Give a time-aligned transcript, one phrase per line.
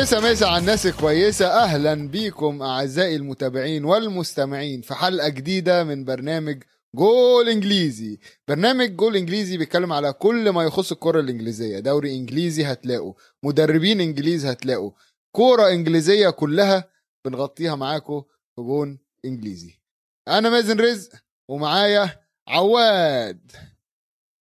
[0.00, 1.46] مسا مسا على الناس الكويسة.
[1.46, 6.62] أهلا بيكم أعزائي المتابعين والمستمعين في حلقة جديدة من برنامج
[6.94, 8.18] جول إنجليزي.
[8.48, 11.78] برنامج جول إنجليزي بيتكلم على كل ما يخص الكرة الإنجليزية.
[11.78, 13.12] دوري إنجليزي هتلاقوا.
[13.42, 14.90] مدربين إنجليز هتلاقوا.
[15.32, 16.84] كورة إنجليزية كلها
[17.24, 18.22] بنغطيها معاكم
[18.56, 19.80] في جون إنجليزي.
[20.28, 21.10] أنا مازن رزق
[21.48, 23.52] ومعايا عواد.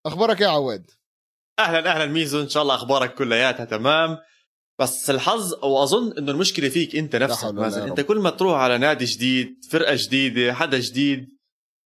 [0.06, 0.92] أخبارك إيه يا عواد؟
[1.60, 2.42] أهلا أهلا ميزو.
[2.42, 4.18] إن شاء الله أخبارك كلياتها تمام.
[4.80, 8.02] بس الحظ وأظن إنه المشكلة فيك أنت نفسك مازن أنت.
[8.02, 11.28] كل ما تروح على نادي جديد فرقة جديدة حدا جديد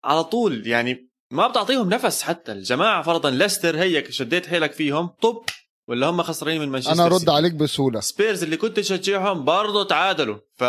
[0.03, 5.41] على طول يعني ما بتعطيهم نفس حتى الجماعة فرضا ليستر هيك شديت حيلك فيهم طب
[5.87, 7.31] ولا هم خسرانين من مانشستر أرد سيتي.
[7.31, 7.99] عليك بسهولة.
[7.99, 10.37] سبيرز اللي كنت تشجعهم برضه تعادلوا.
[10.55, 10.63] ف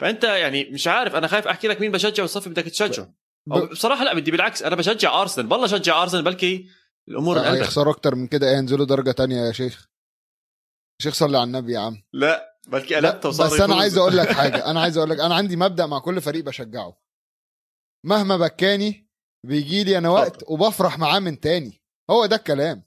[0.00, 3.14] فأنت يعني مش عارف أنا خايف أحكي لك مين بشجع والصف بدك تشجعه.
[3.52, 6.66] أو بصراحة لا بدي بالعكس أنا بشجع أرسنال بالله شجع أرسنال بلكي
[7.08, 8.48] الأمور انقلبت هيخسروا أكتر من كده.
[8.50, 9.88] إيه ينزلوا درجة تانية يا شيخ.
[11.02, 12.02] شيخ صلي على النبي يا عم.
[12.12, 13.74] لا بلكي قلبت وصار بس أنا.
[13.76, 17.00] عايز أقول لك حاجة أنا عايز أقول لك أنا عندي مبدأ مع كل فريق بشجعه.
[18.06, 19.10] مهما بكاني
[19.46, 21.82] بيجي لي أنا وقت وبفرح معاه من تاني.
[22.10, 22.82] هو ده الكلام.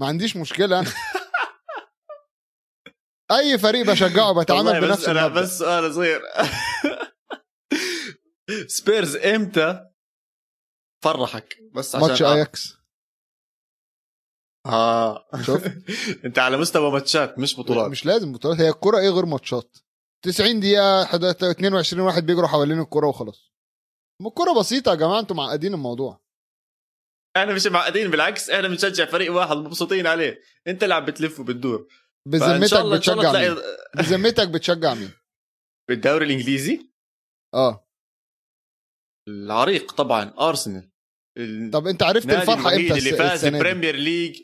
[0.00, 0.92] ما عنديش مشكلة أنا.
[3.38, 6.20] أي فريق بشجعه بتعامل بنفس بس أنا بس سؤال صغير.
[8.66, 9.90] سبيرز إمتى
[11.04, 12.22] فرحك؟ بس عشان ماتش.
[12.22, 12.76] أياكس.
[14.66, 15.28] آه.
[15.46, 15.66] شوف.
[16.24, 17.90] انت على مستوى ماتشات مش بطولات.
[17.90, 18.60] مش لازم بطولات.
[18.60, 19.76] هي الكرة إيه غير ماتشات؟
[20.24, 23.52] 90 دقيقة 11 22 واحد بيجروا حوالين الكرة وخلاص.
[24.22, 26.22] ما الكرة بسيطة يا جماعة أنتوا معقدين الموضوع.
[27.36, 30.40] إحنا مش معقدين بالعكس إحنا بنشجع فريق واحد مبسوطين عليه.
[30.66, 31.88] انت اللي عم بتلف وبتدور.
[32.28, 33.56] بذمتك بتشجع مين؟
[33.96, 35.10] بذمتك بتشجع مين؟
[35.88, 36.90] بالدوري الإنجليزي؟
[37.54, 37.88] آه.
[39.28, 40.90] العريق طبعا أرسنال.
[41.38, 44.42] ال- طب أنت عرفت الفرحة إمتى اللي فاز؟ ال Premier League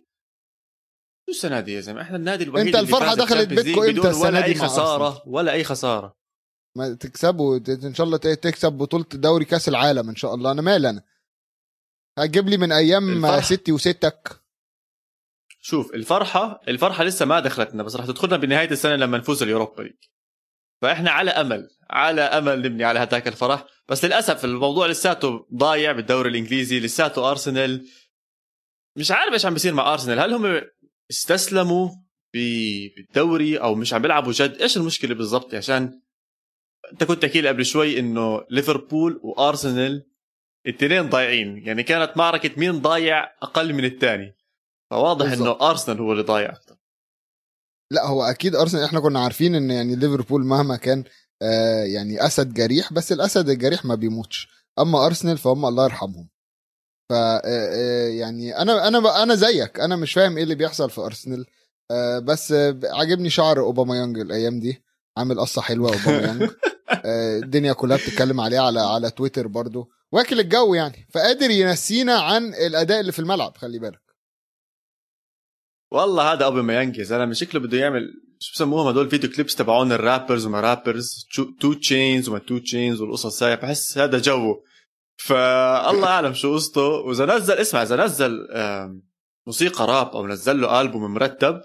[1.28, 4.54] شو السنة دي يا زلمة؟ إحنا النادي الوحيد أنت فاز دخلت بيتكو إمتى ولا أي
[4.54, 6.16] خسارة ولا أي خسارة.
[6.76, 10.52] ما تكسبوا إن شاء الله تكسب بطولة دوري كأس العالم إن شاء الله.
[10.52, 11.02] أنا مال أنا؟
[12.18, 13.40] هتجيب لي من أيام.
[13.40, 14.40] ستي وستك.
[15.60, 19.96] شوف الفرحة الفرحة لسه ما دخلتنا بس رح تدخلنا بنهاية السنة لما نفوز اليوروبا ليج.
[20.82, 23.66] فإحنا على أمل على أمل نبني على هذاك الفرح.
[23.88, 27.88] بس للأسف الموضوع لساته ضايع بالدوري الإنجليزي لساته أرسنال.
[28.96, 30.18] مش عارف إيش عم بيصير مع أرسنال.
[30.18, 30.60] هل هم
[31.10, 31.90] استسلموا
[32.34, 34.56] بالدوري أو مش عم بيلعبوا جد.
[34.60, 36.00] إيش المشكلة بالضبط؟ عشان
[36.92, 40.06] أنت كنت تحكي لي قبل شوي إنه ليفربول وأرسنال
[40.66, 41.66] الاثنين ضايعين.
[41.66, 44.36] يعني كانت معركة مين ضايع أقل من الثاني.
[44.90, 45.62] فواضح بالضبط.
[45.62, 46.52] إنه أرسنال هو اللي ضايع.
[46.52, 46.76] أكثر
[47.90, 51.04] لا هو أكيد أرسنال إحنا كنا عارفين إن يعني ليفربول مهما كان
[51.42, 54.48] آه يعني أسد جريح بس الأسد الجريح ما بيموتش.
[54.78, 56.28] أما أرسنال فهم الله يرحمهم.
[57.08, 59.80] ف آه، آه، يعني أنا أنا أنا زيك.
[59.80, 61.46] أنا مش فاهم إيه اللي بيحصل في أرسنال.
[61.90, 62.52] آه بس
[62.84, 64.82] عاجبني شعر أوباميانج الأيام دي.
[65.16, 66.50] عامل قصة حلوة أوباميانج.
[67.44, 69.88] الدنيا كلها بتتكلم عليه على على تويتر برضو.
[70.12, 71.08] واكل الجو يعني.
[71.14, 74.02] فقادر ينسينا عن الأداء اللي في الملعب خلي بالك.
[75.92, 77.32] والله هذا أوباميانج يا زلمة.
[77.32, 78.02] شكله بده يعمل
[78.38, 81.26] شو بسموهم هدول؟ video clips تبعون ال rappers وما rappers
[81.60, 83.56] 2 Chainz وما 2 Chainz والقصص هاي.
[83.56, 84.68] بحس هذا جوه
[85.18, 86.82] فالله أعلم شو قصته.
[86.82, 88.48] وإذا نزل اسمع إذا نزل
[89.46, 91.62] موسيقى راب أو نزل له ألبوم مرتب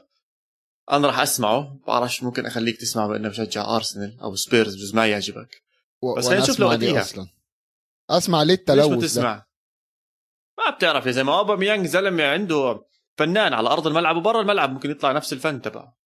[0.92, 1.80] أنا راح أسمعه.
[1.88, 5.64] بعرفش ممكن أخليك تسمعه بأنه بشجع ارسنال أو سبيرز بجوز ما يعجبك.
[6.18, 7.02] بس خلينا نشوف لو أديها.
[7.02, 7.28] أصلا.
[8.10, 9.46] أسمع ليه ليش ما التلوث ده؟ تسمع؟
[10.58, 11.38] ما بتعرف يا زلمة.
[11.38, 12.86] أوباميانج زلمة عنده
[13.18, 15.98] فنان على أرض الملعب وبرا الملعب ممكن يطلع نفس الفن تبعه.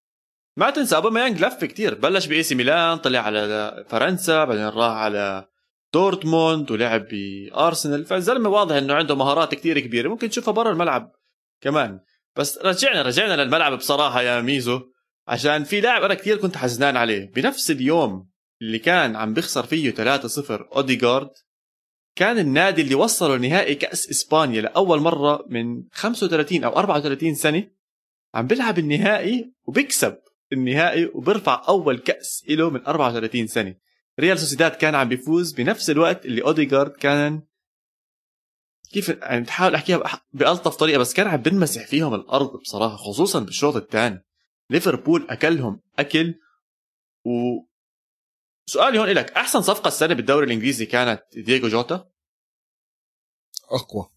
[0.56, 1.94] ما تنسى أوباميانج لف كتير.
[1.94, 5.48] بلش ب AC Milan طلع على فرنسا بعدين راح على
[5.96, 8.04] دورتموند ولعب بأرسنال.
[8.04, 10.08] فالزلمه واضح إنه عنده مهارات كتير كبيرة.
[10.08, 11.12] ممكن تشوفها برا الملعب
[11.60, 12.00] كمان.
[12.36, 14.80] بس رجعنا رجعنا للملعب بصراحة يا ميزو.
[15.28, 17.30] عشان في لاعب أنا كتير كنت حزنان عليه.
[17.34, 18.28] بنفس اليوم
[18.62, 21.30] اللي كان عم بيخسر فيه 3-0 اوديجارد
[22.16, 27.64] كان النادي اللي وصلوا نهائي كأس إسبانيا لأول مرة من 35 أو 34 سنة
[28.34, 30.16] عم بيلعب النهائي وبيكسب
[30.52, 33.85] النهائي وبيرفع أول كأس له من 34 سنة.
[34.20, 37.42] ريال سوسيداد كان عم بيفوز بنفس الوقت اللي أوديغارد كان
[38.92, 43.76] كيف يعني بحاول أحكيها بألطف طريقة بس كان عم بنمسح فيهم الأرض بصراحة خصوصا بالشوط
[43.76, 44.24] الثاني.
[44.70, 46.34] ليفربول أكلهم أكل
[47.24, 47.30] و
[48.68, 52.10] سؤالي هون لك أحسن صفقة السنة بالدوري الإنجليزي كانت دييغو جوتا؟
[53.70, 54.10] أقوى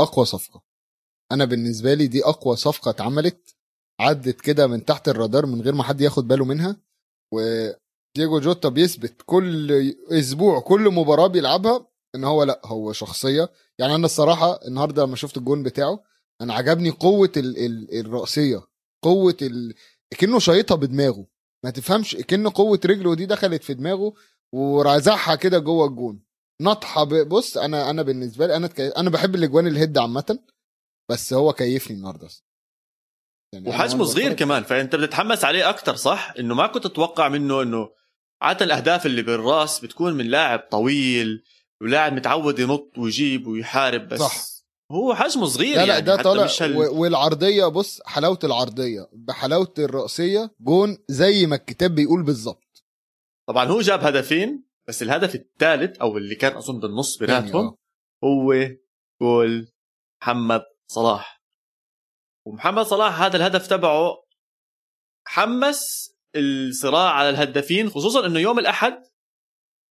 [0.00, 0.62] أقوى صفقة.
[1.32, 3.56] أنا بالنسبة لي دي أقوى صفقة اتعملت
[4.00, 6.80] عدت كده من تحت الرادار من غير ما حد ياخد باله منها
[8.16, 13.50] ودييجو جوتا بيثبت كل أسبوع كل مباراة بيلعبها إن هو لأ هو شخصية.
[13.78, 16.02] يعني أنا الصراحة النهارده لما شفت الجون بتاعه
[16.40, 18.62] أنا عجبني قوة ال ال الرأسية
[19.02, 19.74] قوة ال...
[20.10, 21.26] كأنه شايطها بدماغه.
[21.64, 24.14] ما تفهمش كأن قوة رجله دي دخلت في دماغه
[24.52, 26.22] ورزعها كده جوه الجون.
[26.62, 28.88] نطحه بص أنا أنا بالنسبة لي أنا تكي...
[28.88, 30.38] أنا بحب الأجوان الهيد عامة
[31.10, 32.28] بس هو كيفني النهارده.
[33.52, 37.90] يعني وحجمه صغير كمان فأنت بتتحمس عليه أكثر صح؟ إنه ما كنت تتوقع منه إنه
[38.42, 41.44] عادة الأهداف اللي بالرأس بتكون من لاعب طويل
[41.82, 44.34] ولاعب متعود ينط ويجيب ويحارب بس صح.
[44.92, 46.76] هو حجمه صغير لا لا يعني ده طالع مش هال...
[46.76, 52.84] و- والعرضية بص حلاوة العرضية بحلاوة الرأسية جون زي ما الكتاب بيقول بالظبط
[53.48, 57.76] طبعا هو جاب هدفين بس الهدف الثالث أو اللي كان أظن بالنص يعني بيناتهم آه.
[58.24, 58.54] هو
[59.22, 59.68] جول
[60.22, 61.42] محمد صلاح
[62.46, 64.14] ومحمد صلاح هذا الهدف تبعه
[65.26, 69.02] حمس الصراع على الهدافين خصوصا إنه يوم الأحد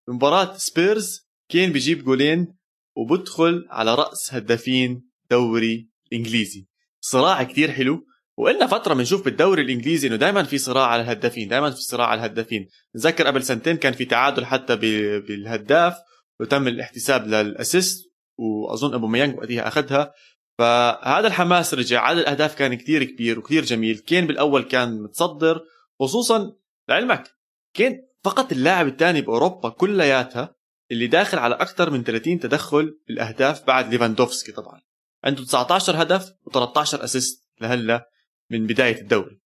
[0.09, 2.55] مباراة سبيرز كين بيجيب جولين
[2.95, 6.67] وبدخل على رأس هدافين دوري إنجليزي.
[7.01, 8.05] صراع كتير حلو
[8.37, 12.19] وإلنا فترة بنشوف بالدوري الإنجليزي إنه دائما في صراع على الهدافين دائما في صراع على
[12.19, 12.67] الهدافين.
[12.95, 14.75] نتذكر قبل سنتين كان في تعادل حتى
[15.19, 15.93] بالهداف
[16.39, 20.13] وتم الاحتساب لل assist وأظن أوباميانج وقتها أخذها.
[20.57, 23.97] فهذا الحماس رجع عدد الأهداف كان كتير كبير وكتير جميل.
[23.97, 25.61] كين بالأول كان متصدر
[25.99, 26.55] خصوصا
[26.89, 27.31] لعلمك
[27.73, 30.55] كين فقط اللاعب الثاني بأوروبا كلياتها
[30.91, 34.81] اللي داخل على أكثر من 30 تدخل بالأهداف بعد ليفاندوفسكي طبعا.
[35.23, 38.09] عنده 19 هدف و13 assist لهلأ
[38.49, 39.41] من بداية الدوري.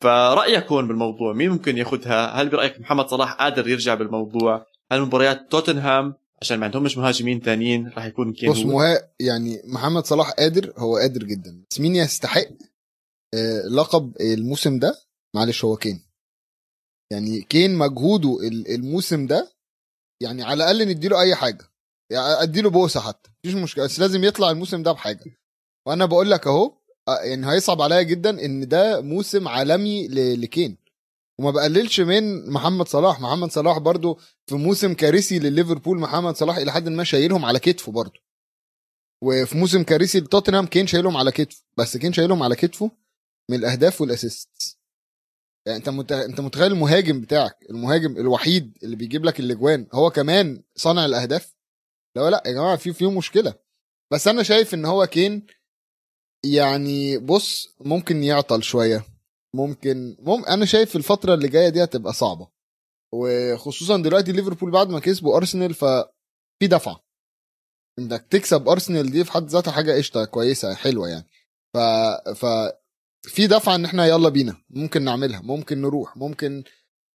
[0.00, 5.50] فرأيك هون بالموضوع مين ممكن ياخذها هل برأيك محمد صلاح قادر يرجع بالموضوع؟ هل مباريات
[5.50, 10.72] توتنهام عشان ما عندهمش مهاجمين تانيين راح يكون كين بص مها يعني محمد صلاح قادر
[10.76, 11.64] هو قادر جدا.
[11.70, 12.46] بس مين يستحق
[13.34, 14.94] آه، لقب الموسم ده؟
[15.36, 16.02] معلش هو كين.
[17.12, 19.52] يعني كين مجهوده ال- الموسم ده
[20.22, 21.64] يعني على الأقل نديله أي حاجة.
[22.12, 23.30] يعني أديله بوسة حتى.
[23.44, 25.24] مفيش مشكلة بس لازم يطلع الموسم ده بحاجة.
[25.86, 26.76] وأنا بقول لك أهو
[27.24, 30.76] يعني هيصعب عليا جدا إن ده موسم عالمي لكين.
[31.40, 33.20] وما بقللش من محمد صلاح.
[33.20, 37.92] محمد صلاح برضو في موسم كارثي لليفربول محمد صلاح إلى حد ما شايلهم على كتفه
[37.92, 38.20] برضو.
[39.22, 41.62] وفي موسم كارثي لتوتنهام كين شايلهم على كتفه.
[41.76, 42.90] بس كين شايلهم على كتفه
[43.50, 44.79] من الأهداف وال assist
[45.66, 46.12] يعني انت مت...
[46.12, 51.54] انت متخيل المهاجم بتاعك المهاجم الوحيد اللي بيجيب لك الأجوان هو كمان صانع الأهداف؟
[52.16, 53.54] لا لا يا جماعة في في مشكلة.
[54.12, 55.46] بس أنا شايف إن هو كين
[56.44, 59.04] يعني بص ممكن يعطل شوية.
[59.54, 60.44] ممكن مم...
[60.44, 62.48] أنا شايف الفترة اللي جاية دي هتبقى صعبة.
[63.14, 67.04] وخصوصا دلوقتي ليفربول بعد ما كسبوا أرسنال ففي دفعة.
[67.98, 71.26] إنك تكسب أرسنال دي في حد ذاتها حاجة قشطة كويسة حلوة يعني.
[71.74, 71.78] ف
[72.36, 72.46] ف
[73.22, 76.64] في دفعة إن إحنا يلا بينا ممكن نعملها ممكن نروح ممكن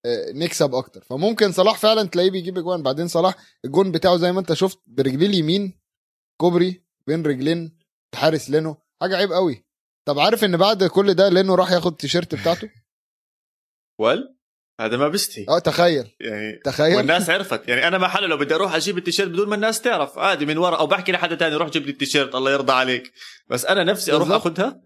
[0.06, 1.02] آه، نكسب أكتر.
[1.02, 3.36] فممكن صلاح فعلا تلاقيه بيجيب اجوان بعدين صلاح
[3.66, 5.80] الجون بتاعه زي ما أنت شفت برجليه اليمين
[6.42, 7.78] كوبري بين رجلين
[8.14, 8.78] الحارس لينو.
[9.02, 9.66] حاجة عيب قوي.
[10.08, 12.70] طب عارف إن بعد كل ده لينو راح ياخد التيشيرت بتاعته؟
[14.00, 14.36] ول
[14.82, 16.16] هذا ما بيستحي آه تخيل.
[16.20, 16.96] يعني تخيل.
[16.96, 20.20] والناس عرفت يعني أنا محله لو بدي أروح أجيب التيشيرت بدون ما الناس تعرف.
[20.20, 23.14] عادي من ورا أو بحكي لحدا تاني روح جيب لي التيشيرت الله يرضى عليك.
[23.50, 24.32] بس أنا نفسي أروح.
[24.32, 24.82] اخذها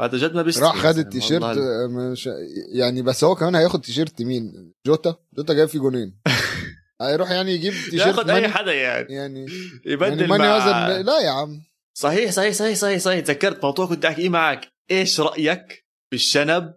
[0.00, 0.98] هذا جد ما بيستحي راح خد.
[0.98, 1.58] التيشيرت
[1.90, 2.28] مش
[2.72, 6.20] يعني بس هو كمان هياخد تيشيرت مين؟ جوتا؟ جوتا جايب فيه جونين.
[7.02, 9.14] هيروح يعني يجيب تيشيرت ياخذ اي حدا يعني.
[9.14, 9.46] يعني
[9.86, 10.56] يبدل يعني مع...
[10.56, 11.62] وزن لا يا عم.
[11.98, 13.24] صحيح صحيح صحيح صحيح صحيح.
[13.24, 14.68] تذكرت موضوع كنت أحكي معك.
[14.90, 16.74] إيش رأيك بالشنب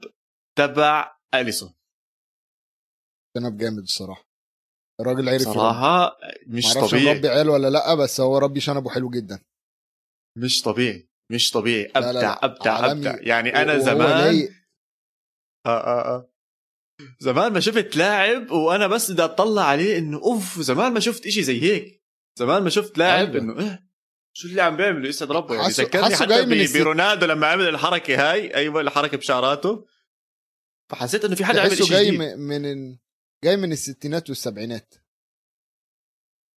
[0.58, 1.74] تبع أليسون؟
[3.38, 4.28] شنب جامد الصراحة.
[5.02, 5.42] الراجل عرف.
[5.42, 7.06] صراحة مش طبيعي.
[7.06, 9.40] مربي عيال ولا لأ بس هو ربي شنبه حلو جدا.
[10.38, 11.13] مش طبيعي.
[11.34, 11.92] مش طبيعي.
[11.96, 12.92] لا، لا، أبدع لا.
[12.92, 12.92] أبدع.
[12.92, 13.16] أبدع.
[13.22, 14.50] يعني أنا زمان لايق.
[15.66, 16.30] آه آه آه.
[17.20, 21.44] زمان ما شفت لاعب وأنا بس بدي أطلع عليه إنه أوف زمان ما شفت إشي
[21.44, 22.04] زي هيك.
[22.40, 23.42] زمان ما شفت لاعب أيوة.
[23.42, 23.88] إنه إيه.
[24.36, 25.68] شو اللي عم بيعمله؟ يسعد ربه يعني.
[25.68, 28.56] ذكرني حتى برونالدو لما عمل الحركة هاي.
[28.56, 29.86] أيوه الحركة بشعراته.
[30.92, 32.20] فحسيت إنه في حدا عمل شيء جاي جديد.
[32.38, 32.98] من
[33.44, 34.94] جاي من الستينات والسبعينات.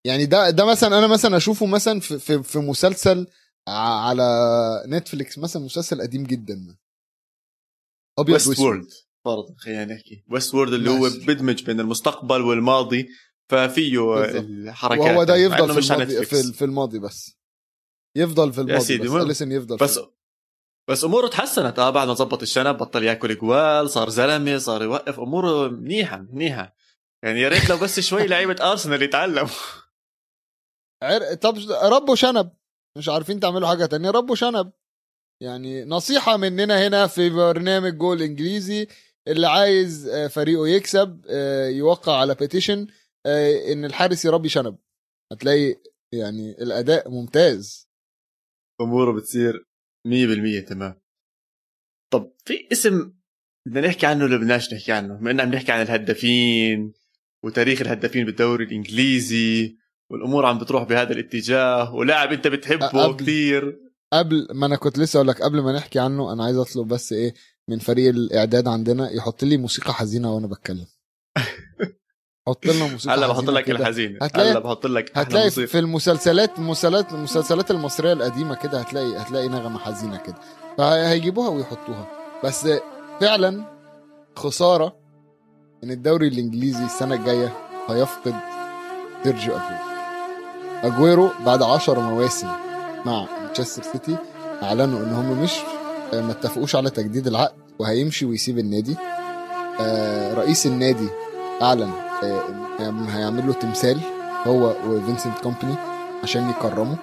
[0.05, 3.27] يعني ده ده مثلا أنا مثلا أشوفه مثلا في في, في مسلسل
[3.69, 4.25] على
[4.87, 6.77] نتفليكس مثلا مسلسل قديم جدا.
[8.19, 8.89] أبيض Westworld
[9.25, 10.25] فرضا خلينا نحكي.
[10.31, 11.09] Westworld اللي هو.
[11.27, 13.09] بدمج بين المستقبل والماضي
[13.51, 14.25] ففيه.
[14.25, 15.01] الحركات.
[15.01, 16.25] وهو ده يفضل في الماضي.
[16.25, 17.37] في, في الماضي بس.
[18.17, 19.15] يفضل في الماضي سيدي، بس.
[19.15, 19.77] اليسون يفضل.
[19.77, 20.07] بس في
[20.91, 21.79] بس أموره تحسنت.
[21.79, 25.21] آه بعد ما ظبط الشنب بطل ياكل جوال صار زلمة صار يوقف.
[25.21, 26.77] أموره منيحة منيحة.
[27.23, 29.49] يعني يا ريت لو بس شوي لعيبة أرسنال يتعلموا.
[31.41, 32.51] طب ربوا شنب.
[32.97, 34.11] مش عارفين تعملوا حاجة تانية.
[34.11, 34.73] ربوا شنب.
[35.43, 38.89] يعني نصيحة مننا هنا في برنامج جول إنجليزي
[39.29, 42.87] اللي عايز آه، فريقه يكسب آه، يوقع على بيتيشن
[43.73, 44.79] إن الحارس يربي شنب.
[45.33, 45.77] هتلاقي
[46.13, 47.89] يعني الأداء ممتاز.
[48.81, 49.67] اموره بتصير
[50.09, 51.01] 100% تمام.
[52.13, 53.13] طب في اسم
[53.67, 56.93] بدنا نحكي عنه ولا بدناش نحكي عنه؟ بما إننا عم نحكي عن الهدافين
[57.45, 59.77] وتاريخ الهدافين بالدوري الإنجليزي
[60.11, 63.81] والأمور عم بتروح بهذا الاتجاه ولاعب أنت بتحبه قبل- كثير
[64.13, 67.13] قبل ما أنا كنت لسه أقول لك قبل ما نحكي عنه أنا عايز أطلب بس
[67.13, 67.35] إيه
[67.69, 70.87] من فريق الإعداد عندنا يحط لي موسيقى حزينة وأنا بتكلم.
[72.49, 73.79] حط لنا موسيقى هلا بحط لك كده.
[73.79, 75.67] الحزين هتلاقي- هلا بحط لك هتلاقي موسيقى.
[75.67, 80.37] في المسلسلات مسلسلات المسلسلات المصرية القديمة كده هتلاقي هتلاقي نغمة حزينة كده.
[80.79, 82.09] فهيجيبوها ويحطوها.
[82.45, 82.69] بس
[83.21, 83.65] فعلا
[84.37, 84.97] خسارة
[85.85, 87.53] إن الدوري الإنجليزي السنة الجاية
[87.89, 88.35] هيفقد
[89.25, 89.96] سيرجيو اجويرو
[90.85, 92.49] أجويرو بعد 10 مواسم
[93.07, 94.17] مع مانشستر سيتي
[94.63, 95.53] أعلنوا إن هم مش
[96.13, 98.97] ما اتفقوش على تجديد العقد وهيمشي ويسيب النادي.
[99.81, 101.09] آه، رئيس النادي
[101.63, 101.91] أعلن
[102.23, 102.41] آه،
[102.81, 103.99] إن هيعمل له تمثال
[104.47, 105.75] هو وفينسنت كومباني
[106.23, 106.97] عشان يكرمه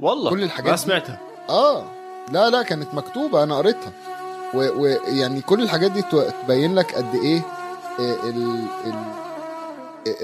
[0.00, 0.76] والله كل الحاجات ما.
[0.76, 1.18] سمعتها.
[1.48, 1.84] آه
[2.32, 3.92] لا لا كانت مكتوبة أنا قريتها.
[4.54, 6.02] ويعني كل الحاجات دي
[6.46, 7.40] تبين لك قد إيه
[8.00, 8.94] آه، ال ال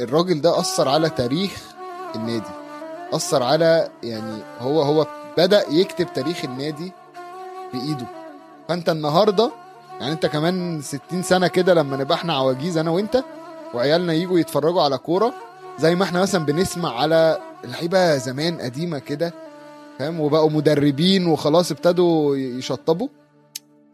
[0.02, 1.50] الراجل ده أثر على تاريخ
[2.16, 2.50] النادي.
[3.12, 5.06] أثر على يعني هو هو
[5.38, 6.92] بدأ يكتب تاريخ النادي
[7.72, 8.06] بإيده.
[8.68, 9.50] فأنت النهارده
[10.00, 13.24] يعني أنت كمان 60 سنة كده لما نبقى إحنا عواجيز أنا وأنت
[13.74, 15.32] وعيالنا يجوا يتفرجوا على كورة
[15.78, 19.34] زي ما إحنا مثلا بنسمع على لعيبة زمان قديمة كده
[19.98, 23.08] فاهم؟ وبقوا مدربين وخلاص ابتدوا يشطبوا.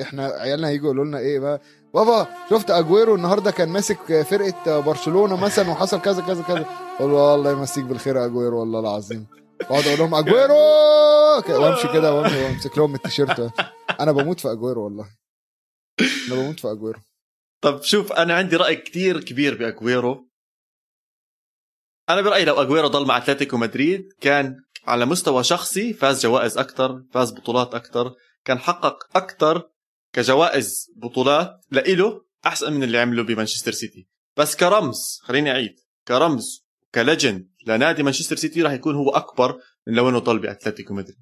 [0.01, 1.61] إحنا عيالنا هيجوا يقولوا لنا إيه بقى؟
[1.95, 6.67] بابا شفت أجويرو النهارده كان ماسك فرقة برشلونة مثلا وحصل كذا كذا كذا.
[7.01, 9.27] أقول له الله يمسيك بالخير يا أجويرو والله العظيم.
[9.61, 10.55] واقعد أقول لهم أجويرو!
[11.49, 13.53] وأمشي كده وأمسك لهم التيشيرت.
[14.01, 15.07] أنا بموت في أجويرو والله.
[16.01, 16.99] أنا بموت في أجويرو.
[17.61, 20.29] طب شوف أنا عندي رأي كتير كبير بأجويرو.
[22.09, 27.03] أنا برأيي لو أجويرو ضل مع أتلتيكو مدريد كان على مستوى شخصي فاز جوائز أكثر
[27.13, 29.69] فاز بطولات أكثر كان حقق أكثر
[30.17, 34.09] كجوائز بطولات لإله أحسن من اللي عمله بمانشستر سيتي.
[34.37, 39.95] بس كرمز خليني أعيد كرمز ك legend لنادي مانشستر سيتي راح يكون هو أكبر من
[39.95, 41.17] لو إنه ضل بأتلتيكو مدريد.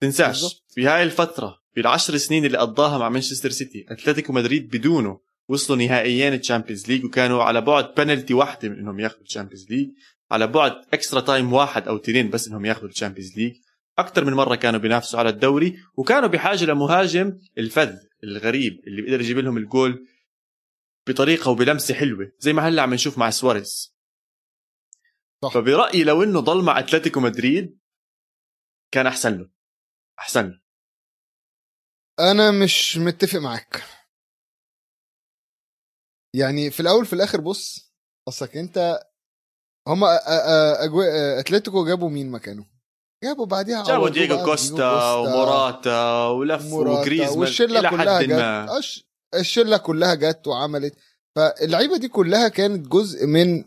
[0.00, 0.64] تنساش بالضبط.
[0.68, 6.40] في هاي الفترة بالعشر سنين اللي قضاها مع مانشستر سيتي أتلتيكو مدريد بدونه وصلوا نهائيين
[6.40, 9.88] Champions League وكانوا على بعد بنالتي واحدة من إنهم ياخذوا ال Champions League
[10.30, 13.54] على بعد extra time واحد أو اثنين بس إنهم ياخذوا ال Champions League.
[13.98, 18.09] أكثر من مرة كانوا بينافسوا على الدوري وكانوا بحاجة لمهاجم الفذ.
[18.24, 20.08] الغريب اللي بيقدر يجيب لهم الجول
[21.08, 23.96] بطريقة وبلمسة حلوة زي ما هلأ عم نشوف مع سواريز.
[25.44, 25.54] صح.
[25.54, 27.80] فبرأيي لو إنه ضل مع أتلتيكو مدريد
[28.92, 29.50] كان أحسن له.
[30.18, 30.60] أحسن له.
[32.20, 33.82] أنا مش متفق معاك
[36.34, 37.92] يعني في الأول في الآخر بص
[38.28, 39.00] اصلك أنت
[39.88, 40.18] هما
[41.40, 42.79] أتلتيكو جابوا مين مكانه؟
[43.24, 48.78] جابوا بعديها جابوا دييغو كوستا وموراتا ولف وجريزمان والشلة إلى كلها ما.
[48.78, 49.04] أش...
[49.34, 50.94] الشلة كلها جت وعملت.
[51.36, 53.64] فاللعيبة دي كلها كانت جزء من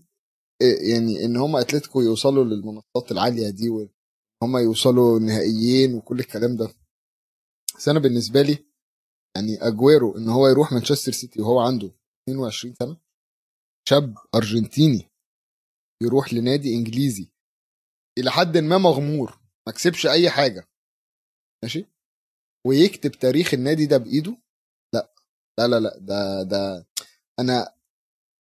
[0.62, 6.74] إيه، يعني إن هم أتلتيكو يوصلوا للمنصات العالية دي وهم يوصلوا نهائيين وكل الكلام ده.
[7.78, 8.58] بس أنا بالنسبة لي
[9.36, 11.92] يعني أجويرو إن هو يروح مانشستر سيتي وهو عنده
[12.30, 12.98] 22 سنة
[13.90, 15.12] شاب أرجنتيني
[16.04, 17.30] يروح لنادي إنجليزي
[18.18, 19.43] إلى حد ما مغمور.
[19.68, 20.68] ما كسبش أي حاجة.
[21.64, 21.86] ماشي؟
[22.68, 24.38] ويكتب تاريخ النادي ده بإيده؟
[24.94, 25.14] لا.
[25.60, 25.98] لا لا لا.
[25.98, 26.88] ده ده
[27.40, 27.74] أنا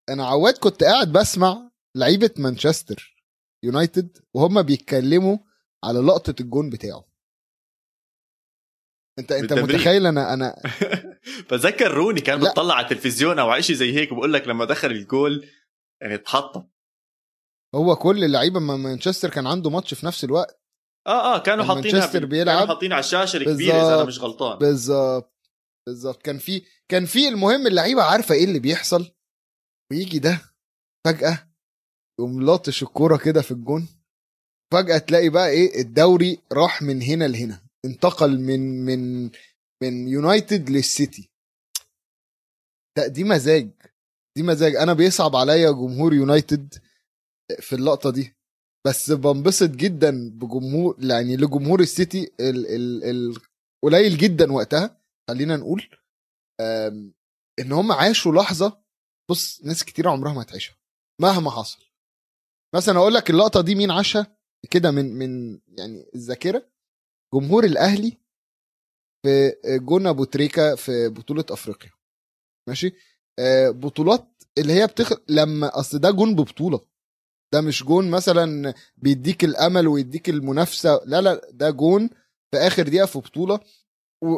[0.08, 3.16] أنا عواد كنت قاعد بسمع لعيبة مانشستر
[3.64, 5.38] يونايتد وهم بيتكلموا
[5.84, 7.04] على لقطة الجون بتاعه.
[9.18, 9.76] أنت أنت بالتمرين.
[9.76, 10.62] متخيل أنا أنا
[11.46, 12.50] بتذكر روني كان لا.
[12.50, 15.48] بتطلع على التلفزيون أو شيء زي هيك بقول لك لما دخل الجول
[16.02, 16.68] يعني تحطم
[17.74, 20.61] هو كل اللعيبة ما مانشستر كان عنده ماتش في نفس الوقت.
[21.06, 22.58] آه آه كانوا كان حاطينها مانشستر بيلعب.
[22.58, 24.04] كانوا حاطينها على الشاشة الكبيرة إذا أنا.
[24.04, 24.58] مش غلطان.
[24.58, 25.32] بالظبط
[25.88, 26.22] بالظبط.
[26.22, 29.10] كان في كان في المهم اللعيبة عارفة إيه اللي بيحصل؟
[29.92, 30.40] ويجي ده
[31.06, 31.48] فجأة
[32.20, 33.88] يقوم لاطش الكورة كده في الجون.
[34.72, 39.30] فجأة تلاقي بقى إيه الدوري راح من هنا لهنا انتقل من من
[39.82, 41.30] من يونايتد للسيتي.
[42.98, 43.70] ده دي مزاج
[44.36, 44.76] دي مزاج.
[44.76, 46.74] أنا بيصعب عليا جمهور يونايتد
[47.60, 48.36] في اللقطة دي.
[48.86, 53.36] بس بنبسط جدا بجمهور يعني لجمهور السيتي ال ال ال
[53.84, 55.88] قليل جدا وقتها خلينا نقول.
[57.58, 58.82] إن هم عاشوا لحظة
[59.30, 60.76] بص ناس كتير عمرها ما تعيشها
[61.20, 61.84] مهما حصل.
[62.74, 64.36] مثلا أقول لك اللقطة دي مين عاشها؟
[64.70, 66.68] كده من من يعني الذاكرة.
[67.34, 68.18] جمهور الأهلي
[69.24, 71.90] في جون أبو تريكة في بطولة أفريقيا.
[72.68, 72.92] ماشي؟
[73.38, 75.12] آه، بطولات اللي هي بتخ...
[75.28, 76.80] لما أصل ده جون ببطولة.
[77.52, 82.08] ده مش جون مثلا بيديك الأمل ويديك المنافسة لا لا ده جون
[82.50, 83.60] في آخر دقيقة في بطولة.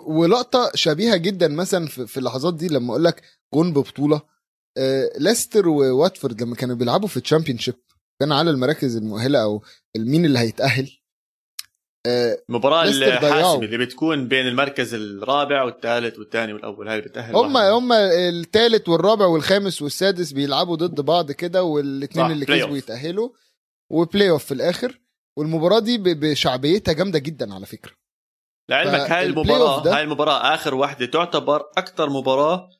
[0.06, 3.22] ولقطة شبيهة جدا مثلا في, اللحظات دي لما أقول لك
[3.54, 4.22] جون ببطولة.
[4.76, 7.74] آه ليستر وواتفورد لما كانوا بيلعبوا في ال Championship
[8.20, 9.62] كان على المراكز المؤهلة أو
[9.96, 10.90] مين اللي هيتأهل؟
[12.06, 13.18] آه ليستر ضيعوا.
[13.38, 17.66] الحاسمه اللي بتكون بين المركز الرابع والثالث والثاني والأول هاي اللي بتأهل هم واحد.
[17.66, 22.76] هم الثالث والرابع والخامس والسادس بيلعبوا ضد بعض كده والاثنين اللي كسبوا أوف.
[22.78, 23.30] يتأهلوا
[23.90, 25.00] و playoff في الآخر
[25.36, 27.92] والمباراة دي بشعبيتها جامدة جدا على فكرة
[28.68, 32.70] لعلمك هاي ده- هاي المباراة آخر واحدة تعتبر أكثر مباراة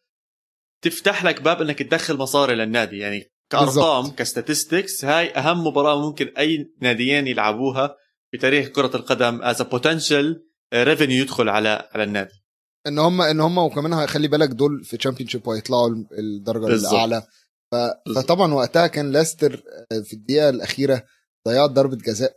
[0.82, 4.10] تفتح لك باب إنك تدخل مصاري للنادي يعني كأرقام.
[4.10, 7.96] ك statistics هاي أهم مباراة ممكن أي ناديين يلعبوها
[8.34, 12.44] بتاريخ كرة القدم as potential revenue يدخل على على النادي.
[12.86, 16.92] إن هم إن هم وكمان هيخلي بالك دول في Championship وهيطلعوا ال- الدرجة بالظبط.
[16.92, 17.26] الأعلى.
[17.72, 17.74] ف...
[18.16, 19.62] فطبعا وقتها كان ليستر
[19.92, 21.04] آه، في الدقيقة الأخيرة
[21.48, 22.36] ضيعوا ضربة جزاء.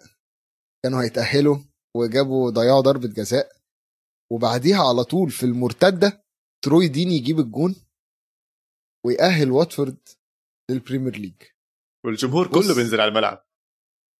[0.83, 1.57] كانوا هيتأهلوا
[1.95, 3.51] وجابوا ضيعوا ضربة جزاء.
[4.31, 6.23] وبعديها على طول في المرتدة
[6.63, 7.75] تروي ديني يجيب الجون
[9.05, 9.97] ويأهل واتفورد
[10.71, 11.41] لل Premier League.
[12.05, 12.47] والجمهور.
[12.47, 13.46] كله بينزل على الملعب.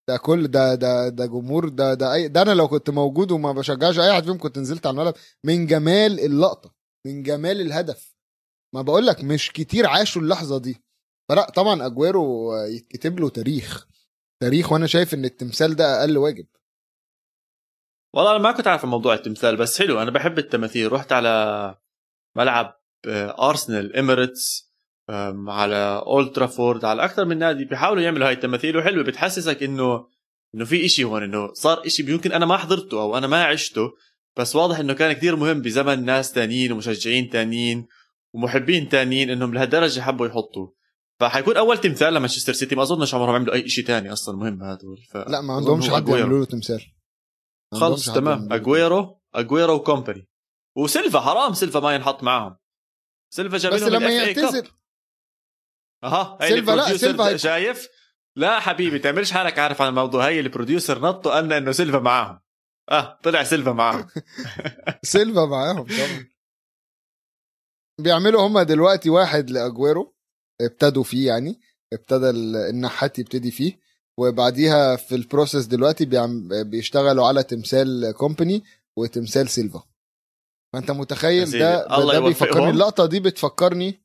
[0.10, 3.52] ده كل ده ده ده جمهور ده ده أي ده أنا لو كنت موجود وما
[3.52, 5.14] بشجعش أي حد فيهم كنت نزلت على الملعب.
[5.44, 8.16] من جمال اللقطة من جمال الهدف.
[8.76, 10.84] ما بقول لك مش كتير عاشوا اللحظة دي.
[11.30, 13.88] فلا طبعا أجويرو يتكتب له تاريخ
[14.42, 16.48] تاريخ وأنا شايف إن التمثال ده أقل واجب.
[18.16, 20.92] والله أنا ما كنت عارف موضوع التمثال بس حلو أنا بحب التماثيل.
[20.92, 21.76] رحت على
[22.38, 24.67] ملعب آه، ارسنال اميريتس آم،
[25.48, 29.04] على اولد ترافورد على أكثر من نادي بيحاولوا يعملوا هاي التماثيل وحلوة.
[29.04, 30.08] بتحسسك إنه
[30.56, 33.94] إنه في إشي هون إنه صار إشي يمكن أنا ما حضرته أو أنا ما عشته.
[34.38, 37.88] بس واضح إنه كان كتير مهم بزمن ناس تانيين ومشجعين تانيين
[38.34, 40.68] ومحبين تانيين إنهم لهالدرجة حبوا يحطوا.
[41.20, 42.76] فحيكون أول تمثال لمانشستر سيتي.
[42.76, 44.98] ما أظنش عمرهم عملوا أي شيء تاني أصلا مهم هذول.
[45.10, 45.18] ف...
[45.18, 46.10] لا ما عندهمش حد.
[46.10, 46.82] يعملوا له تمثال.
[47.74, 48.54] خلص تمام.
[48.54, 50.28] اجويرو اجويرو وكومباني
[50.78, 52.56] وسيلفا حرام سيلفا ما ينحط معاهم
[53.34, 54.68] سيلفا جاب بس لما يعتزل.
[56.04, 57.88] أها سيلفا- لا، سيلفا شايف؟
[58.36, 60.28] لا حبيبي تعملش حالك عارف عن الموضوع.
[60.28, 62.40] هي ال producer نط وقال لنا إنه سيلفا معاهم.
[62.92, 64.08] آه طلع سيلفا معاهم.
[65.04, 66.28] سيلفا معاهم طبعا.
[68.00, 70.16] بيعملوا هم دلوقتي واحد لأجويرو
[70.62, 71.60] ابتدوا فيه يعني
[71.94, 73.80] ابتدى ال- النحات يبتدي فيه.
[74.20, 78.64] وبعديها في process دلوقتي بيعم بيشتغلوا على تمثال كومباني
[78.98, 79.84] وتمثال سيلفا.
[80.74, 82.70] فأنت متخيل ده الله ده بيفكرني.
[82.70, 84.02] اللقطة دي بتفكرني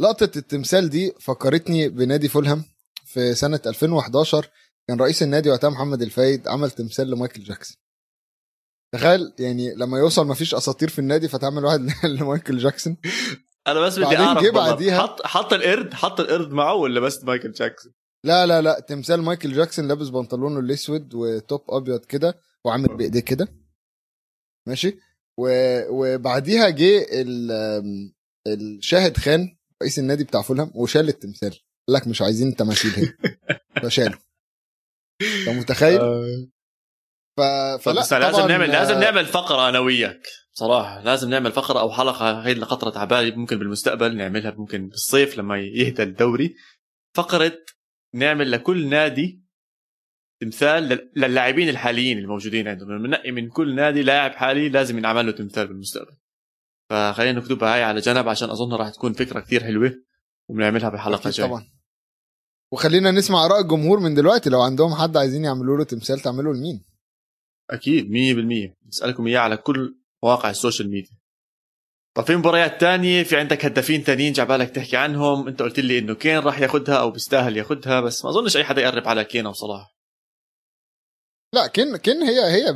[0.00, 2.64] لقطة التمثال دي فكرتني بنادي فولهام
[3.04, 4.50] في سنة 2011
[4.88, 7.76] كان رئيس النادي وقتها محمد الفايد عمل تمثال لمايكل جاكسون.
[8.94, 11.80] تخيل يعني لما يوصل ما فيش أساطير في النادي فتعمل واحد
[12.20, 12.96] لمايكل جاكسون.
[13.66, 17.92] أنا بس بدي أعرف بعديها- حط حط القرد حط القرد معه ولا بس مايكل جاكسون؟
[18.24, 23.48] لا لا لا تمثال مايكل جاكسون لابس بنطلونه الأسود وتوب أبيض كده وعامل بإيديه كده.
[24.68, 24.98] ماشي؟
[25.38, 25.48] و...
[25.90, 27.50] وبعديها جه ال...
[28.46, 29.56] الشاهد خان.
[29.82, 31.50] رئيس النادي بتاع فولهام وشال التمثال.
[31.88, 33.14] قال لك مش عايزين تماثيل هنا.
[33.82, 34.18] فشاله.
[35.22, 36.00] أنت متخيل؟
[37.36, 37.40] ف...
[37.40, 41.80] فلا فلا لازم طبعاً، نعمل لازم آه، نعمل فقرة أنا وياك صراحة لازم نعمل فقرة
[41.80, 46.54] أو حلقة هي اللي خطرت على بالي ممكن بالمستقبل نعملها ممكن بالصيف لما يهدى الدوري.
[47.16, 47.52] فقرة
[48.14, 49.44] نعمل لكل نادي
[50.40, 53.02] تمثال لل- للاعبين الحاليين الموجودين عندهم.
[53.02, 56.16] بننقي من كل نادي لاعب حالي لازم ينعمل له تمثال بالمستقبل.
[56.94, 59.92] فخلينا نكتبها هاي على جنب عشان أظن راح تكون فكرة كثير حلوة
[60.48, 61.46] وبنعملها بحلقة جاية.
[61.46, 61.66] طبعا.
[62.72, 64.50] وخلينا نسمع آراء الجمهور من دلوقتي.
[64.50, 66.84] لو عندهم حد عايزين يعملوا له تمثال تعملوا لمين؟
[67.70, 71.18] أكيد 100% نسألكم إياه على كل مواقع السوشيال ميديا.
[72.16, 76.14] طب في مباريات تانية؟ في عندك هدافين تانيين جعبالك تحكي عنهم؟ أنت قلت لي إنه
[76.14, 79.52] كين راح ياخدها أو بيستاهل ياخدها بس ما أظنش أي حدا يقرب على كين أو
[79.52, 79.96] صلاح.
[81.54, 82.72] لا كين كين هي هي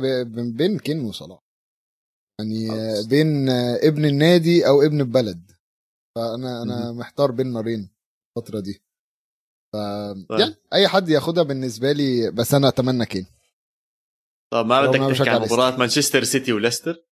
[0.57, 1.48] بين كين وصلاح.
[2.39, 2.67] يعني.
[3.07, 3.49] بين
[3.83, 5.51] ابن النادي أو ابن البلد
[6.15, 6.91] فأنا أنا.
[6.91, 7.89] محتار بين نارين
[8.37, 8.81] الفترة دي
[9.73, 9.77] ف
[10.29, 10.39] طيب.
[10.39, 13.25] يعني أي حد ياخدها بالنسبة لي بس أنا أتمنى كين
[14.53, 15.41] طب ما بدك تحكي عن.
[15.41, 17.03] مباراة مانشستر سيتي وليستر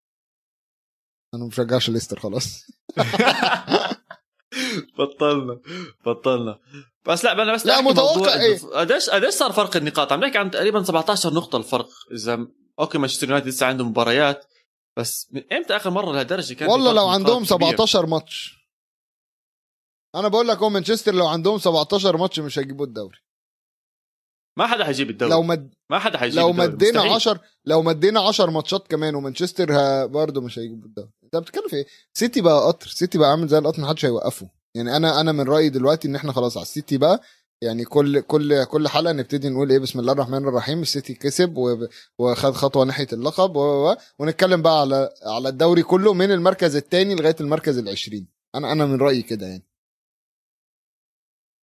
[1.33, 2.67] أنا ما بشجعش ليستر خلاص
[4.99, 5.59] بطلنا
[6.05, 6.59] بطلنا
[7.07, 10.51] بس لا أنا بس لا، متوقع؟ إنه قديش قديش صار فرق النقاط عم نحكي عن
[10.51, 12.47] تقريبا 17 نقطة الفرق إذا
[12.79, 14.45] Okay مانشستر يونايتد لسه عنده مباريات
[14.97, 18.57] بس من إمتى آخر مرة لهالدرجة كان والله لو عندهم كبير؟ 17 ماتش
[20.15, 23.17] أنا بقول لك هو مانشستر لو عندهم 17 ماتش مش هيجيبوا الدوري
[24.57, 25.73] ما حدا حيجيب الدوري لو مد...
[25.89, 26.67] ما حدا حيجيب لو الدوري.
[26.69, 27.15] مدينا مستحيل.
[27.15, 30.05] 10 لو مدينا 10 ماتشات كمان ومانشستر ه...
[30.05, 33.57] برضه مش هيجيبوا الدوري أنت بتتكلم في إيه؟ سيتي بقى قطر سيتي بقى عامل زي
[33.57, 37.21] القطر محدش هيوقفه يعني أنا أنا من رأيي دلوقتي إن إحنا خلاص على السيتي بقى
[37.61, 41.53] يعني كل كل كل حلقة نبتدي نقول إيه بسم الله الرحمن الرحيم السيتي كسب
[42.17, 43.59] وخد خطوة ناحية اللقب و...
[43.91, 43.95] و...
[44.19, 48.27] ونتكلم بقى على على الدوري كله من المركز الثاني لغاية المركز العشرين.
[48.55, 49.63] أنا أنا من رأيي كده يعني.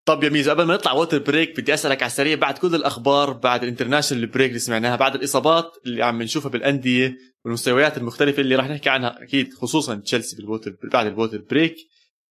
[0.07, 3.33] طب يا ميزو قبل ما نطلع water break بدي أسألك على السريع بعد كل الأخبار
[3.33, 8.57] بعد ال international break اللي سمعناها بعد الإصابات اللي عم نشوفها بالأندية والمستويات المختلفة اللي
[8.57, 11.77] راح نحكي عنها أكيد خصوصا تشيلسي بال water بعد ال water break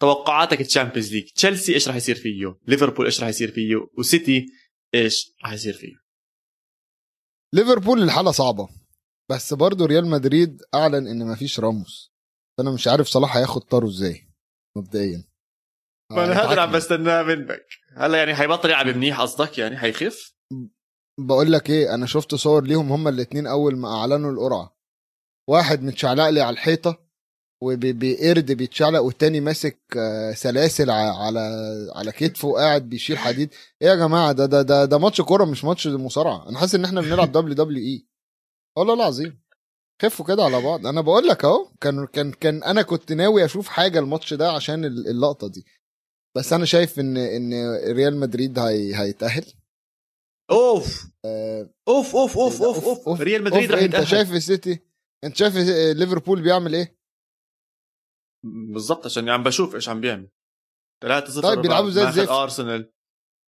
[0.04, 1.32] توقعاتك Champions League.
[1.32, 4.46] تشيلسي إيش راح يصير فيه؟ ليفربول إيش راح يصير فيه؟ وسيتي
[4.96, 5.94] إيش راح يصير فيه؟
[7.54, 8.70] ليفربول الحالة صعبة
[9.30, 12.14] بس برضه ريال مدريد أعلن إن مفيش راموس.
[12.58, 14.28] فأنا مش عارف صلاح هياخد طاره إزاي
[14.78, 15.24] مبدئيا.
[16.12, 16.72] ما أنا هذا اللي عم.
[16.72, 17.66] بستناه منك.
[17.98, 20.34] هلا يعني حيبطل يلعب منيح قصدك يعني حيخف
[21.20, 24.78] بقول لك إيه أنا شفت صور ليهم هما الاتنين أول ما أعلنوا القرعة.
[25.50, 27.03] واحد متشعلق لي على الحيطة
[27.64, 31.40] وبقرد بيتشعلق والتاني ماسك آه، سلاسل على
[31.96, 33.54] على كتفه وقاعد بيشيل حديد.
[33.82, 36.50] إيه يا جماعة؟ ده ده ده, ده ماتش كورة مش ماتش مصارعة.
[36.50, 38.08] أنا حاسس إن إحنا بنلعب WWE.
[38.78, 39.44] والله العظيم.
[40.02, 40.88] خفوا كده على بعض.
[40.88, 44.86] أنا بقول لك أهو كان كان كان أنا كنت ناوي أشوف حاجة الماتش ده عشان
[44.86, 45.66] ال- اللقطة دي.
[46.38, 47.54] بس أنا شايف إن إن
[47.92, 49.46] ريال مدريد هي هيتأهل.
[50.52, 51.06] أوف!
[51.26, 53.22] آه، أوف أوف أوف إيه؟ أوف أوف.
[53.22, 54.08] ريال مدريد راح إيه، أنت يتأهل.
[54.08, 54.80] شايف السيتي؟
[55.24, 55.56] أنت شايف
[55.98, 57.03] ليفربول بيعمل إيه؟
[58.44, 60.28] بالضبط عشان عم بشوف إيش عم بيعمل.
[61.02, 62.30] 3 0 طيب بيلعبوا زي الزفت.
[62.30, 62.92] ارسنال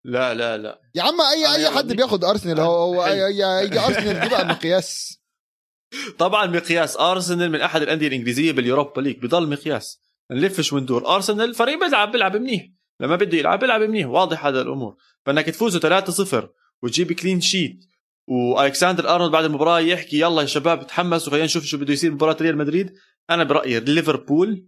[0.05, 0.81] لا لا لا.
[0.95, 1.93] يا عم أي اي حد.
[1.93, 3.15] بياخد ارسنال هو هو حلو.
[3.15, 5.19] أي- أي- ارسنال دي بقى مقياس.
[6.19, 6.97] طبعا مقياس.
[6.99, 9.19] ارسنال من أحد الأندية الإنجليزية بال Europa League.
[9.19, 10.01] بضل مقياس.
[10.31, 12.67] نلف وندور ارسنال فريق بيلعب بيلعب منيح.
[12.99, 14.07] لما بده يلعب بيلعب منيح.
[14.07, 14.95] واضح هذا الأمور.
[15.25, 16.49] فانك تفوزوا 3 0
[16.83, 17.85] وتجيب clean sheet
[18.27, 22.37] وألكسندر أرنولد بعد المباراة يحكي يلا يا شباب تحمسوا خلينا نشوف شو بده يصير بمباراه
[22.41, 22.93] ريال مدريد.
[23.29, 24.67] أنا برأيي ليفربول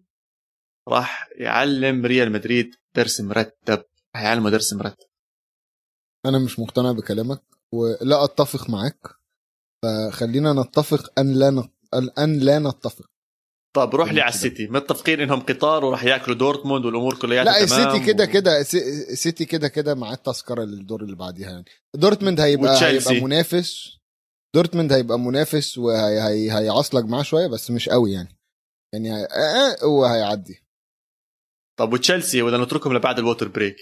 [0.88, 3.84] راح يعلم ريال مدريد درس مرتب.
[4.16, 5.08] راح يعلمه درس مرتب.
[6.26, 7.42] أنا مش مقتنع بكلامك
[7.74, 9.08] ولا أتفق معاك
[9.84, 11.72] فخلينا نتفق أن لا نت...
[12.20, 13.06] أن لا نتفق.
[13.76, 14.30] طب روح لي على.
[14.34, 14.68] السيتي.
[14.68, 19.46] متفقين إنهم قطار وراح يأكلوا دورتموند والأمور كلياتها لا السيتي كده و- كده سي- السيتي
[19.46, 21.66] كده كده معاه التذكرة للدور اللي بعديها يعني.
[21.96, 23.10] دورتموند هيبقى وتشيلسي.
[23.14, 23.98] هيبقى منافس.
[24.56, 28.38] دورتموند هيبقى منافس وهيعصلك معاه شوية بس مش قوي يعني.
[28.94, 29.26] يعني هي...
[29.26, 30.67] آه، هو هيعدي.
[31.80, 33.76] طب وتشيلسي ولا نتركهم لبعد ال water break؟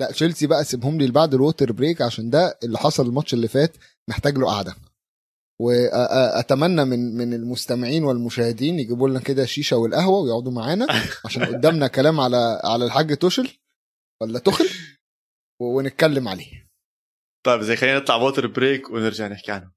[0.00, 3.48] لا تشيلسي بقى سيبهم لي بعد ال water break عشان ده اللي حصل الماتش اللي
[3.48, 3.76] فات
[4.08, 4.74] محتاج له قعدة.
[5.60, 10.86] واتمنى من من المستمعين والمشاهدين يجيبوا لنا كده شيشة والقهوة ويقعدوا معانا
[11.24, 13.58] عشان قدامنا كلام على على الحاج توشل
[14.22, 14.68] ولا توخل
[15.60, 16.68] ونتكلم عليه.
[17.46, 19.72] طيب زي خلينا نطلع water break ونرجع نحكي عنه.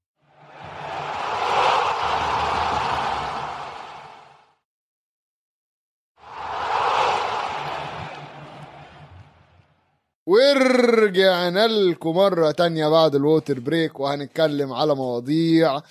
[10.28, 15.82] ورجعنا لكم مرة تانية بعد ال water break وهنتكلم على مواضيع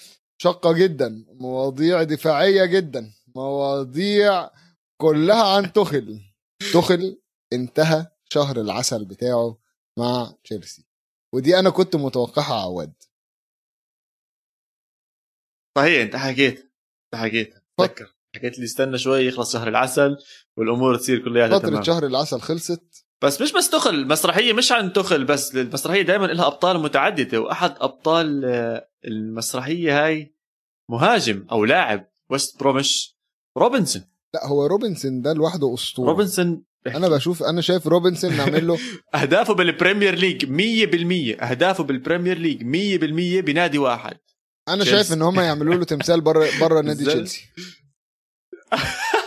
[0.42, 4.50] شاقة جدا مواضيع دفاعية جدا مواضيع
[5.02, 6.22] كلها عن تخل
[6.74, 7.22] تخل
[7.54, 9.58] انتهى شهر العسل بتاعه
[10.00, 10.86] مع تشيلسي.
[11.34, 12.94] ودي أنا كنت متوقعها عواد.
[15.78, 17.54] صحيح انت حكيت انت حكيت.
[17.80, 20.18] تذكر حكيت لي استنى شوي يخلص شهر العسل
[20.58, 21.84] والأمور تصير كلياتها فترة تمام.
[21.84, 26.48] شهر العسل خلصت بس مش بس تخل المسرحيه مش عن تخل بس المسرحية دائما لها
[26.48, 30.36] أبطال متعددة وأحد أبطال آه، المسرحية هاي
[30.90, 33.18] مهاجم أو لاعب ويست بروميتش
[33.58, 34.04] روبنسون.
[34.34, 36.10] لا هو روبنسون ده لوحده أسطورة.
[36.10, 38.80] روبنسون أنا بشوف أنا شايف روبنسون نعمل له
[39.22, 40.46] أهدافه بال Premier League
[41.38, 44.18] 100% أهدافه بال Premier League 100% بنادي واحد.
[44.68, 44.84] أنا.
[44.86, 47.46] شايف إن هم يعملوا له تمثال بره بره نادي تشيلسي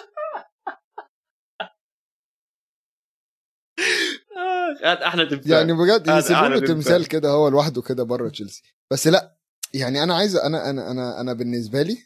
[4.84, 7.08] هذا أحلى تمثال يعني بجد يسيبوا له تمثال.
[7.08, 8.62] كده هو لوحده كده بره تشيلسي.
[8.92, 9.36] بس لا
[9.74, 11.98] يعني أنا عايز أنا أنا أنا أنا بالنسبة لي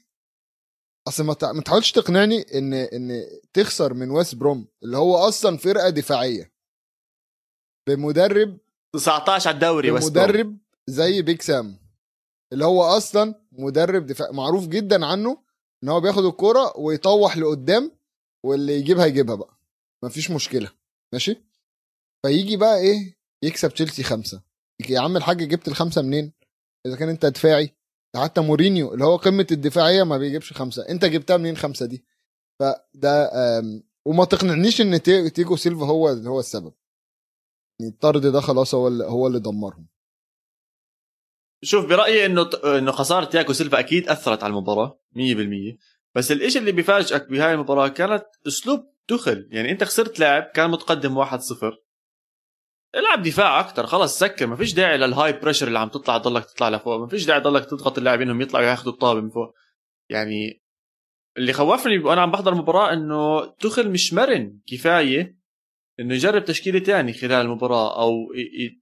[1.09, 6.53] أصل ما تحاولش تقنعني إن إن تخسر من ويست بروم اللي هو أصلا فرقة دفاعية.
[7.89, 8.59] بمدرب
[8.95, 10.11] 19 على الدوري ويست.
[10.11, 11.79] مدرب زي بيك سام
[12.53, 15.43] اللي هو أصلا مدرب دفاع معروف جدا عنه
[15.85, 17.91] إن هو بياخد الكرة ويطوح لقدام
[18.45, 19.59] واللي يجيبها يجيبها بقى.
[20.05, 20.71] مفيش مشكلة.
[21.13, 21.48] ماشي؟
[22.27, 24.43] فيجي بقى إيه؟ يكسب تشيلسي خمسة.
[24.91, 26.33] يا عم الحاج جبت الخمسة منين؟
[26.87, 27.75] إذا كان أنت دفاعي.
[28.17, 30.89] حتى مورينيو اللي هو قمة الدفاعية ما بيجيبش خمسة.
[30.89, 32.05] أنت جبتها منين خمسة دي؟
[32.61, 33.31] فده
[34.07, 36.73] وما تقنعنيش إن تي- تياجو سيلفا هو هو السبب.
[37.81, 39.89] يعني الطرد ده خلاص هو اللي هو اللي دمرهم.
[41.65, 45.79] شوف برأيي إنه إنه خسارة تياجو سيلفا أكيد أثرت على المباراة 100%
[46.15, 49.49] بس الإشي اللي بيفاجئك بهاي المباراة كانت أسلوب توخل.
[49.53, 51.35] يعني أنت خسرت لاعب كان متقدم 1-0
[52.95, 56.45] العب دفاع أكثر خلص سكر ما فيش داعي لل high pressure اللي عم تطلع تضلك
[56.45, 59.55] تطلع لفوق ما فيش داعي تضلك تضغط اللاعبين إنهم يطلعوا ياخذوا الطابة من فوق.
[60.11, 60.63] يعني
[61.37, 65.39] اللي خوفني وأنا عم بحضر المباراه إنه توخل مش مرن كفاية
[66.01, 68.15] إنه يجرب تشكيلة تاني خلال المباراة أو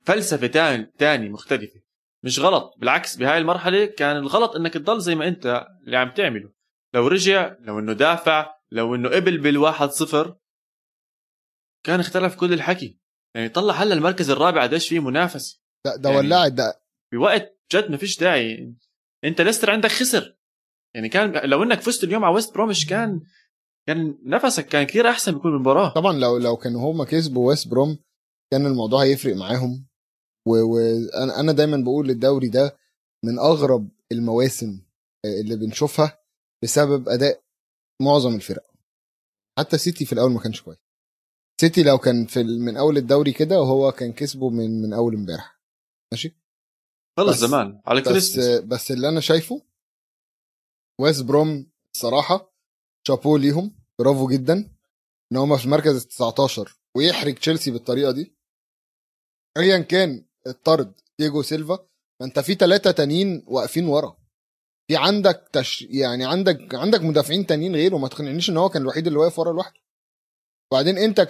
[0.04, 1.80] فلسفة تاني تاني مختلفة.
[2.22, 6.52] مش غلط بالعكس بهاي المرحلة كان الغلط إنك تضل زي ما أنت اللي عم تعمله.
[6.94, 10.36] لو رجع لو إنه دافع لو إنه قبل بالواحد صفر
[11.84, 12.98] كان اختلف كل الحكي.
[13.36, 15.60] يعني طلع هلا المركز الرابع قديش فيه؟ منافسة.
[15.86, 16.82] ده, ده يعني ولعت ده.
[17.12, 18.74] بوقت جد ما فيش داعي.
[19.24, 20.36] انت ليستر عندك خسر.
[20.94, 23.20] يعني كان لو انك فزت اليوم على ويست بروميتش كان
[23.88, 27.98] كان نفسك كان كثير أحسن بيكون المباراه طبعا لو لو كانوا هم كسبوا ويست بروم
[28.52, 29.86] كان الموضوع هيفرق معاهم.
[30.48, 31.40] وأنا.
[31.40, 32.76] أنا دايما بقول الدوري ده
[33.24, 34.82] من أغرب المواسم
[35.24, 36.18] اللي بنشوفها
[36.62, 37.42] بسبب أداء
[38.02, 38.70] معظم الفرق.
[39.58, 40.78] حتى سيتي في الأول ما كانش كويس.
[41.60, 45.60] سيتي لو كان في من أول الدوري كده وهو كان كسبه من من أول امبارح.
[46.12, 46.36] ماشي؟
[47.18, 47.82] خلص زمان.
[47.86, 49.62] على بس بس اللي أنا شايفه
[51.00, 52.52] ويست بروم الصراحه
[53.08, 54.76] شابو ليهم برافو جدا
[55.32, 58.36] إن هم في المركز ال 19 ويحرج تشيلسي بالطريقة دي.
[59.56, 61.88] ايا كان الطرد تياجو سيلفا
[62.20, 64.16] ما أنت في ثلاثة تانيين واقفين ورا.
[64.88, 65.82] في عندك تش...
[65.82, 69.52] يعني عندك عندك مدافعين تانيين غيره ما تقنعنيش إن هو كان الوحيد اللي واقف ورا
[69.52, 69.85] لوحده.
[70.72, 71.20] وبعدين انت.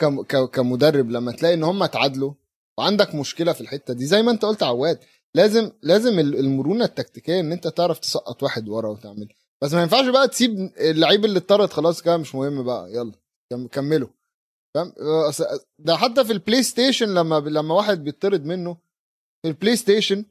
[0.53, 2.33] كمدرب لما تلاقي ان هم اتعادلوا
[2.79, 4.99] وعندك مشكلة في الحتة دي زي ما انت قلت يا عواد
[5.35, 9.29] لازم لازم المرونة التكتيكية ان انت تعرف تسقط واحد ورا وتعمل
[9.63, 13.13] بس ما ينفعش بقى تسيب اللعيب اللي اتطرد خلاص كده مش مهم بقى يلا
[13.73, 14.09] كملوا
[14.75, 14.93] فاهم
[15.79, 18.77] ده حتى في البلاي ستيشن لما لما واحد بيطرد منه
[19.43, 20.25] في البلاي ستيشن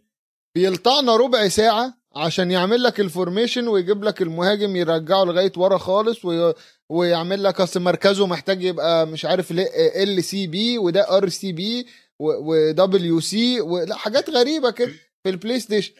[0.55, 6.25] بيلطعنا ربع ساعة عشان يعمل لك ال formation ويجيب لك المهاجم يرجعه لغاية ورا خالص
[6.25, 6.53] وي...
[6.89, 9.51] ويعمل لك أصل مركزه محتاج يبقى مش عارف
[9.95, 11.87] ال CB وده ار سي بي
[12.19, 14.91] ودبليو سي لا حاجات غريبة كده
[15.23, 15.93] في البلاي ستيشن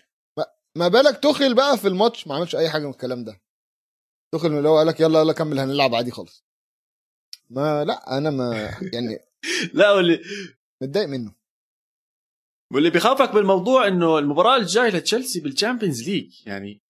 [0.77, 3.41] ما بالك توخيل بقى في الماتش؟ ما عملش أي حاجة من الكلام ده.
[4.33, 6.45] توخيل اللي هو قال لك يلا يلا كمل هنلعب عادي خالص.
[7.49, 9.19] ما لا أنا ما يعني
[9.73, 10.21] لا واللي
[10.81, 11.31] متضايق منه.
[12.75, 16.81] واللي بيخافك بالموضوع إنه المباراة الجاية لتشيلسي بال Champions League يعني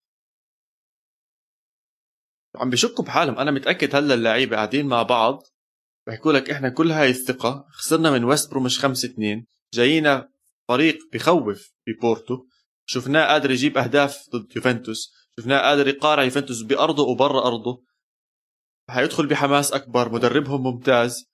[2.56, 3.40] عم بيشكوا بحالهم.
[3.40, 5.44] أنا متأكد هلأ اللعيبة قاعدين مع بعض.
[6.08, 7.66] بحكوا لك إحنا كل هاي الثقة.
[7.70, 10.30] خسرنا من ويست بروميتش 5 2 جايينا
[10.68, 12.46] فريق بخوف ببورتو.
[12.86, 15.14] شفناه قادر يجيب أهداف ضد يوفنتوس.
[15.40, 17.84] شفناه قادر يقارع يوفنتوس بأرضه وبرا أرضه.
[18.90, 20.12] حيدخل بحماس أكبر.
[20.12, 21.26] مدربهم ممتاز.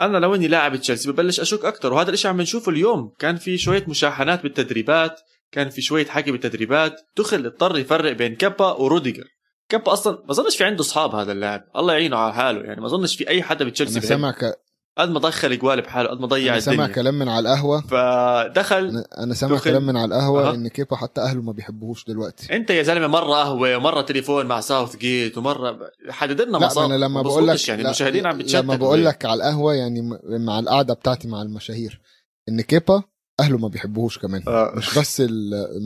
[0.00, 3.12] أنا لو إني لاعب تشيلسي ببلش أشك أكثر وهذا الشيء عم نشوفه اليوم.
[3.18, 5.20] كان في شوية مشاحنات بالتدريبات
[5.52, 7.00] كان في شوية حكي بالتدريبات.
[7.16, 9.24] دخل اضطر يفرق بين كابا وروديجر.
[9.68, 11.60] كابا أصلا ما اظنش في عنده أصحاب هذا اللاعب.
[11.76, 14.54] الله يعينه على حاله يعني ما اظنش في أي حدا بتشيلسي أنا سامع ك...
[14.98, 16.76] قد ما دخل جوال بحاله قد ما ضيع أنا الدنيا.
[16.76, 17.80] سامع كلام من على القهوة.
[17.80, 19.64] فدخل أنا سامع دخل...
[19.64, 20.54] كلام من على القهوة أه.
[20.54, 22.56] إن كيبا حتى أهله ما بيحبوهوش دلوقتي.
[22.56, 27.04] أنت يا زلمة مرة قهوة ومرة تليفون مع ساوث جيت ومرة حدد لنا مصاب أنا
[27.04, 30.94] لما بقول لك يعني المشاهدين عم بتشتت لما بقول لك على القهوة يعني مع القعدة
[30.94, 32.00] بتاعتي مع المشاهير
[32.48, 33.02] إن كيبا
[33.40, 34.42] أهله ما بيحبوهوش كمان.
[34.48, 34.72] أه.
[34.76, 35.20] مش بس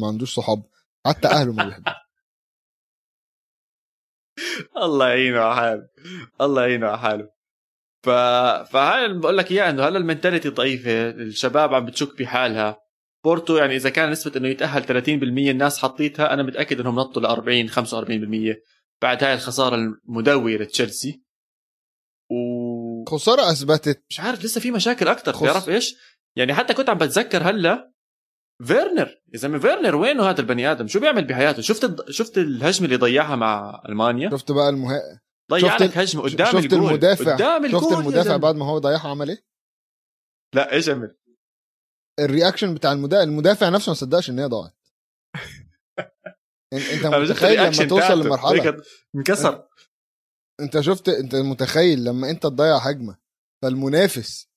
[0.01, 0.63] ما عندوش صحاب
[1.07, 1.95] حتى أهله ما بيحبوه.
[4.85, 5.89] الله يعينه على حاله
[6.41, 7.38] الله يعينه على حاله
[8.05, 8.09] ف...
[8.73, 12.81] فهاي بقول لك اياه إنه هلا ال mentality ضعيفة الشباب عم بتشك بحالها.
[13.25, 17.27] بورتو يعني إذا كان نسبة إنه يتأهل 30% الناس حطيتها أنا متأكد إنهم نطوا ل
[17.27, 18.57] 40 45%
[19.03, 21.23] بعد هاي الخسارة المدويه لتشيلسي
[22.31, 24.05] و خسارة أثبتت.
[24.11, 25.43] مش عارف لسه في مشاكل أكثر خص...
[25.43, 25.95] بتعرف إيش؟
[26.37, 27.93] يعني حتى كنت عم بتذكر هلا
[28.65, 29.09] فيرنر.
[29.33, 32.11] يا زلمه فيرنر وينه هذا البني آدم؟ شو بيعمل بحياته؟ شفت الد...
[32.11, 34.91] شفت الهجمة اللي ضيعها مع ألمانيا؟ شفت بقى المه...
[35.51, 39.09] ضيع لك هجمه قدام شفت الجول المدافع قدام الجول شفت المدافع بعد ما هو ضيعها
[39.09, 39.45] عمل إيه؟
[40.55, 41.17] لا إيش عمل؟
[42.21, 44.75] ال reaction بتاع المدافع المدافع نفسه ما صدقش إن هي ضاعت.
[46.73, 48.83] إنت متخيل لما توصل لمرحلة.
[49.17, 49.69] انكسر.
[50.61, 53.19] إنت شفت إنت متخيل لما إنت تضيع هجمة
[53.63, 54.49] فالمنافس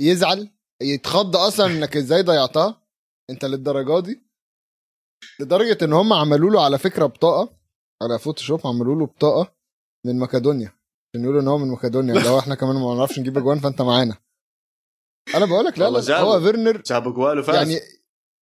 [0.00, 0.50] يزعل
[0.82, 2.82] يتخض أصلا إنك إزاي ضيعتها؟
[3.30, 4.22] إنت للدرجة دي؟
[5.40, 7.56] لدرجة إن هم عملوا له على فكرة بطاقة
[8.02, 9.53] على Photoshop عملوا له بطاقة
[10.04, 10.72] من مقدونيا
[11.14, 14.16] عشان يقولوا إن هو من مقدونيا لو إحنا كمان ما نعرفش نجيب أجوان فأنت معانا.
[15.34, 17.80] أنا بقول لك لا لا هو فيرنر جاب جوال وفاز يعني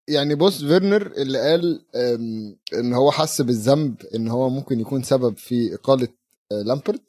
[0.09, 1.85] يعني بص فيرنر اللي قال
[2.75, 6.09] إن هو حس بالذنب إن هو ممكن يكون سبب في إقالة
[6.51, 7.01] لامبارد.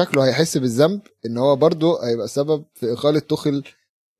[0.00, 3.64] شكله هيحس بالذنب إن هو برضه هيبقى سبب في إقالة توخيل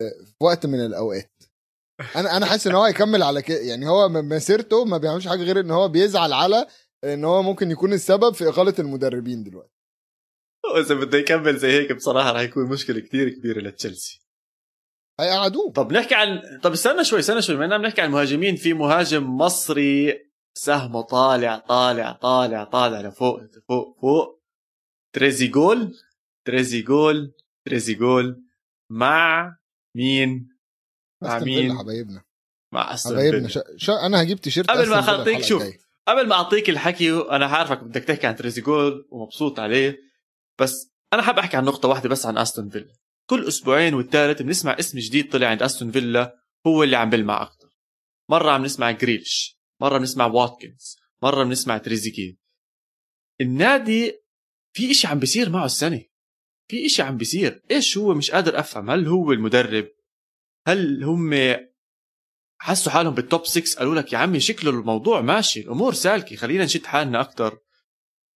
[0.00, 1.30] في وقت من الأوقات.
[2.16, 3.58] أنا أنا حاسس إن هو هيكمل على كده.
[3.58, 6.66] يعني هو مسيرته ما بيعملش حاجة غير إن هو بيزعل على
[7.14, 9.76] إن هو ممكن يكون السبب في إقالة المدربين دلوقتي.
[10.80, 14.22] إذا بده يكمل زي هيك بصراحة راح يكون مشكلة كثير كبيرة لتشيلسي.
[15.20, 15.72] هيقعدوه.
[15.72, 20.26] طب نحكي عن طب استنى شوي استنى شوي بما بنحكي عن المهاجمين في مهاجم مصري
[20.58, 24.42] سهمه طالع طالع طالع طالع لفوق فوق فوق.
[25.14, 25.94] تريزيجول
[26.46, 27.34] تريزيجول
[27.66, 28.44] تريزيجول
[28.90, 29.56] مع
[29.96, 30.48] مين؟
[31.22, 32.24] مع أستون فيلا مين؟ حبايبنا.
[32.72, 33.38] مع أستون حبايبنا.
[33.38, 33.48] فيلا.
[33.48, 33.64] شا...
[33.76, 34.06] شا...
[34.06, 35.85] أنا هجيب تيشيرت قبل ما الحلقة شوف.
[36.08, 39.98] قبل ما أعطيك الحكي أنا عارفك بدك تحكي عن تريزيجول ومبسوط عليه
[40.60, 42.92] بس أنا حاب أحكي عن نقطة واحدة بس عن أستون فيلا.
[43.30, 47.68] كل أسبوعين والثالث بنسمع اسم جديد طلع عند أستون فيلا هو اللي عم بلمع أكثر
[48.30, 52.36] مرة عم نسمع جريليش مرة بنسمع واتكنز مرة بنسمع تريزيجيه
[53.40, 54.26] النادي
[54.76, 56.02] في إشي عم بيصير معه السنة.
[56.68, 57.62] في إشي عم بيصير.
[57.70, 59.88] إيش هو مش قادر أفهم؟ هل هو المدرب؟
[60.66, 61.32] هل هم
[62.58, 66.86] حسوا حالهم بالتوب 6 قالوا لك يا عمي شكله الموضوع ماشي الأمور سالكة خلينا نشد
[66.86, 67.58] حالنا أكثر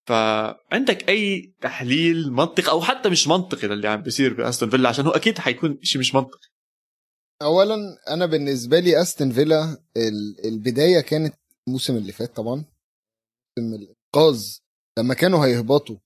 [0.08, 5.12] فعندك أي تحليل منطقي أو حتى مش منطقي للي عم بيصير باستون فيلا؟ عشان هو
[5.12, 6.48] أكيد حيكون شيء مش منطقي
[7.42, 7.76] اولا
[8.10, 11.34] أنا بالنسبة لي أستون فيلا ال- البداية كانت
[11.68, 12.54] الموسم اللي فات طبعا.
[13.58, 14.44] موسم الإنقاذ.
[14.98, 15.96] لما كانوا هيهبطوا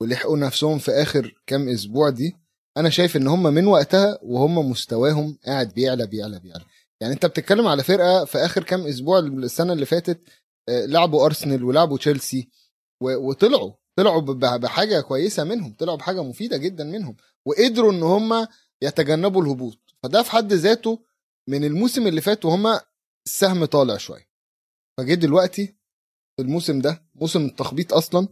[0.00, 2.36] ولحقوا نفسهم في آخر كام أسبوع دي
[2.76, 6.64] أنا شايف إن هم من وقتها وهم مستواهم قاعد بيعلى بيعلى بيعلى.
[7.04, 10.20] يعني انت بتتكلم على فرقة في آخر كام أسبوع السنة اللي فاتت
[10.68, 12.48] آه، لعبوا أرسنال ولعبوا تشيلسي
[13.00, 14.20] وطلعوا طلعوا
[14.56, 18.46] بحاجة كويسة منهم طلعوا بحاجة مفيدة جدا منهم وقدروا إن هم
[18.82, 19.78] يتجنبوا الهبوط.
[20.02, 21.04] فده في حد ذاته
[21.48, 22.80] من الموسم اللي فات وهم
[23.26, 24.28] السهم طالع شوية.
[24.98, 25.74] فجه دلوقتي
[26.40, 28.28] الموسم ده موسم التخبيط أصلا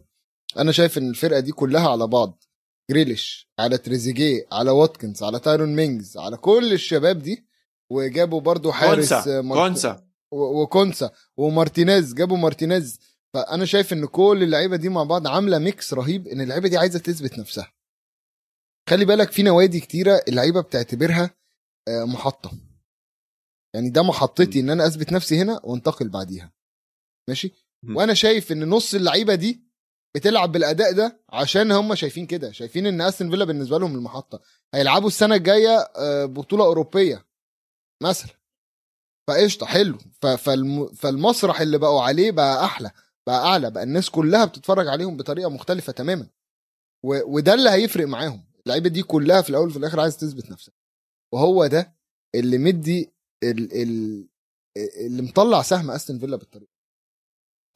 [0.57, 2.43] أنا شايف إن الفرقة دي كلها على بعض.
[2.91, 7.52] جريليش على تريزيجيه على واتكنز على تايرون مينجز على كل الشباب دي
[7.91, 10.07] وجابوا برضو حارس كونسا مارت- كونسا.
[10.31, 12.99] وكونسا ومارتينيز جابوا مارتينيز.
[13.33, 16.99] فأنا شايف إن كل اللعيبة دي مع بعض عاملة mix رهيب إن اللعيبة دي عايزة
[16.99, 17.73] تثبت نفسها.
[18.89, 21.35] خلي بالك في نوادي كتيرة اللعيبة بتعتبرها
[21.87, 22.51] آه، محطة.
[23.75, 26.53] يعني ده محطتي إن أنا أثبت نفسي هنا وانتقل بعديها.
[27.29, 27.51] ماشي.
[27.95, 29.63] وأنا شايف إن نص اللعيبة دي
[30.15, 32.51] بتلعب بالأداء ده عشان هم شايفين كده.
[32.51, 34.41] شايفين إن أستون فيلا بالنسبة لهم المحطة.
[34.73, 37.25] هيلعبوا السنة الجاية آه، بطولة أوروبية.
[38.03, 38.31] مثلا.
[39.27, 39.97] فقشطة حلو.
[40.95, 42.91] فالمسرح اللي بقوا عليه بقى أحلى
[43.27, 46.27] بقى أعلى بقى الناس كلها بتتفرج عليهم بطريقة مختلفة تماما.
[47.05, 48.43] وده اللي هيفرق معاهم.
[48.65, 50.73] اللعيبة دي كلها في الأول وفي الآخر عايز تثبت نفسها.
[51.33, 51.95] وهو ده
[52.35, 53.13] اللي مدي
[53.43, 53.81] ال...
[53.81, 54.27] ال...
[54.77, 56.71] اللي مطلع سهم أستون فيلا بالطريقة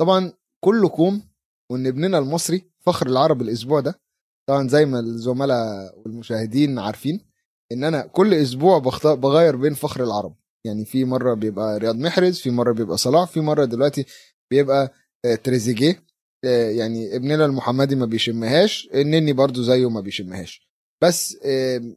[0.01, 1.29] طبعا كله كوم
[1.71, 4.01] وإن ابننا المصري فخر العرب الأسبوع ده.
[4.49, 7.25] طبعا زي ما الزملاء والمشاهدين عارفين
[7.71, 9.07] إن أنا كل أسبوع بخت...
[9.07, 10.35] بغير بين فخر العرب.
[10.65, 14.05] يعني في مرة بيبقى رياض محرز في مرة بيبقى صلاح في مرة دلوقتي
[14.51, 14.93] بيبقى
[15.25, 16.03] آه، تريزيجيه.
[16.45, 20.69] آه، يعني ابننا المحمدي ما بيشمهاش النني برضو زيه ما بيشمهاش.
[21.03, 21.95] بس آه،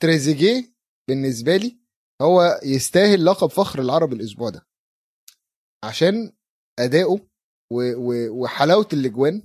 [0.00, 0.74] تريزيجيه
[1.08, 1.78] بالنسبة لي
[2.22, 4.66] هو يستاهل لقب فخر العرب الأسبوع ده.
[5.84, 6.32] عشان
[6.78, 7.20] أداؤه
[8.30, 9.42] وحلاوة الأجوان.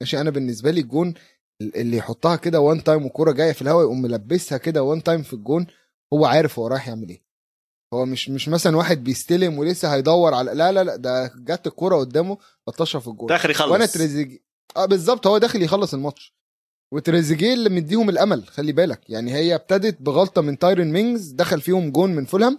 [0.00, 1.14] ماشي أنا بالنسبة لي الجون
[1.62, 5.32] اللي يحطها كده one time والكوره جاية في الهواء يقوم ملبسها كده one time في
[5.32, 5.66] الجون
[6.12, 7.24] هو عارف هو رايح يعمل إيه.
[7.94, 11.96] هو مش مش مثلا واحد بيستلم ولسه هيدور على لا لا لا ده جت الكوره
[11.96, 12.38] قدامه
[12.68, 13.26] لطشها في الجون.
[13.28, 13.70] داخل يخلص.
[13.70, 14.38] وأنا تريزيجيه
[14.76, 16.34] آه بالظبط هو داخل يخلص الماتش.
[16.92, 19.10] وتريزيجيه اللي مديهم الأمل خلي بالك.
[19.10, 22.58] يعني هي ابتدت بغلطة من تايرون مينجز دخل فيهم جون من فولهام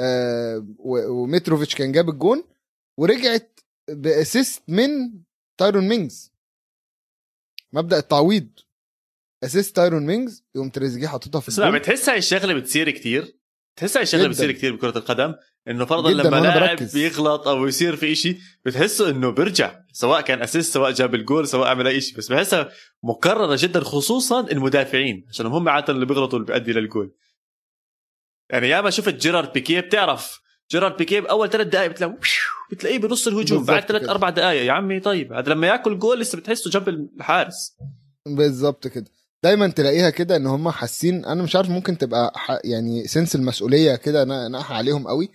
[0.00, 2.44] آه و- وميتروفيتش كان جاب الجون
[2.98, 3.60] ورجعت
[3.90, 4.88] ب assist من
[5.58, 6.32] تايرون مينجز
[7.72, 8.48] مبدأ التعويض.
[9.44, 13.36] assist تايرون مينجز يقوم تريزيجيه حاططها في بس لا بتحس هاي الشغلة بتصير كتير.
[13.76, 14.28] تحس هاي الشغلة.
[14.28, 15.34] بتصير كتير بكرة القدم
[15.68, 16.78] إنه فرضا لما لاعب.
[16.94, 19.80] بيغلط أو يصير في إشي بتحسه إنه بيرجع.
[19.92, 22.70] سواء كان assist سواء جاب الجول سواء عمل أي شيء بس بحسها
[23.02, 27.14] مكررة جدا خصوصا المدافعين عشان هم عادة اللي بيغلطوا اللي بيؤدي للجول.
[28.50, 30.40] يعني ياما شفت جيرارد بيكيه بتعرف
[30.70, 32.18] جيرارد بيكيه بأول ثلاث دقائق بتلاقيه
[32.70, 34.08] بتلاقيه بنص الهجوم بعد ثلاث.
[34.08, 37.76] أربع دقائق يا عمي طيب هذا لما ياكل جول لسه بتحسه جنب الحارس.
[38.26, 39.06] بالظبط كده.
[39.44, 42.32] دايما تلاقيها كده إن هم حاسين أنا مش عارف ممكن تبقى
[42.64, 45.28] يعني سنس المسؤولية كده نا- ناقحه عليهم قوي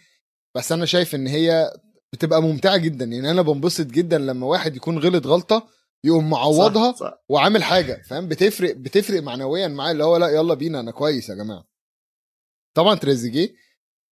[0.55, 1.73] بس أنا شايف إن هي
[2.13, 3.05] بتبقى ممتعة جدا.
[3.05, 5.67] يعني أنا بنبسط جدا لما واحد يكون غلط غلطة
[6.05, 7.23] يقوم معوضها صح صح.
[7.29, 11.35] وعامل حاجة فاهم؟ بتفرق بتفرق معنويا معاه اللي هو لا يلا بينا أنا كويس يا
[11.35, 11.63] جماعة.
[12.75, 13.49] طبعا تريزيجيه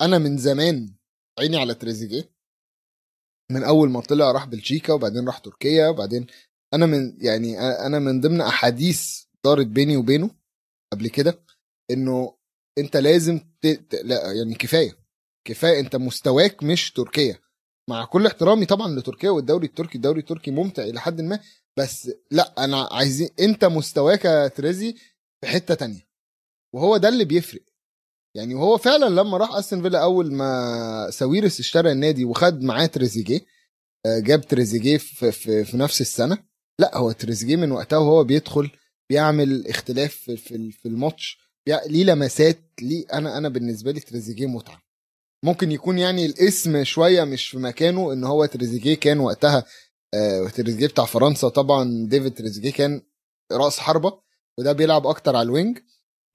[0.01, 0.93] أنا من زمان
[1.39, 2.31] عيني على تريزيجيه
[3.51, 6.27] من أول ما طلع راح بلجيكا وبعدين راح تركيا وبعدين
[6.73, 10.29] أنا من يعني أنا من ضمن أحاديث دارت بيني وبينه
[10.93, 11.43] قبل كده
[11.91, 12.37] إنه
[12.77, 13.67] أنت لازم ت...
[13.67, 13.95] ت...
[13.95, 14.97] لا يعني كفاية
[15.47, 17.39] كفاية أنت مستواك مش تركيا.
[17.89, 21.39] مع كل احترامي طبعا لتركيا والدوري التركي الدوري التركي ممتع إلى حد ما
[21.77, 24.93] بس لا أنا عايزين أنت مستواك يا تريزي
[25.41, 26.07] في حتة تانية.
[26.75, 27.61] وهو ده اللي بيفرق.
[28.35, 33.41] يعني هو فعلا لما راح أستون فيلا أول ما ساويرس اشترى النادي وخد معاه تريزيجيه
[34.05, 36.37] آه، جاب تريزيجيه في, في, في نفس السنة
[36.79, 38.71] لا هو تريزيجيه من وقتها وهو بيدخل
[39.09, 44.81] بيعمل اختلاف في في, الماتش ليه لمسات ليه أنا أنا بالنسبة لي تريزيجيه متعة.
[45.43, 49.65] ممكن يكون يعني الاسم شوية مش في مكانه إن هو تريزيجيه كان وقتها
[50.13, 53.01] آه تريزيجيه بتاع فرنسا طبعا ديفيد تريزيجيه كان
[53.51, 54.21] رأس حربة
[54.57, 55.79] وده بيلعب أكتر على ال wing.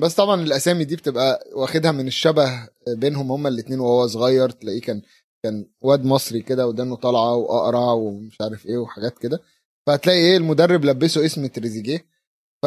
[0.01, 5.03] بس طبعا الأسامي دي بتبقى واخدها من الشبه بينهم هما الاثنين وهو صغير تلاقيه كان
[5.43, 9.41] كان واد مصري كده ودانه طالعة وأقرع ومش عارف إيه وحاجات كده.
[9.87, 12.07] فهتلاقي إيه المدرب لبسه اسم تريزيجيه.
[12.63, 12.67] ف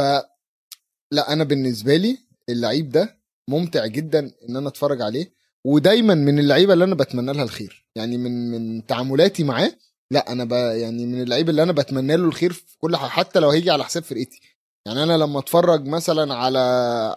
[1.11, 2.17] لا أنا بالنسبة لي
[2.49, 5.33] اللعيب ده ممتع جدا إن أنا أتفرج عليه.
[5.65, 7.85] ودايما من اللعيبة اللي أنا بتمنى لها الخير.
[7.95, 9.71] يعني من من تعاملاتي معاه
[10.11, 13.39] لا أنا ب يعني من اللعيب اللي أنا بتمنى له الخير في كل حاجة حتى
[13.39, 14.41] لو هيجي على حساب فرقتي.
[14.89, 16.59] يعني أنا لما أتفرج مثلا على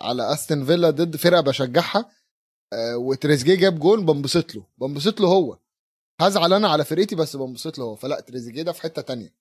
[0.00, 2.10] على أستون فيلا ضد فرقة بشجعها
[2.72, 5.58] آه، وتريزيجيه جاب جول بنبسط له بنبسط له هو.
[6.20, 7.96] هزعل أنا على فرقتي بس بنبسط له هو.
[7.96, 9.34] فلا تريزيجيه ده في حتة تانية.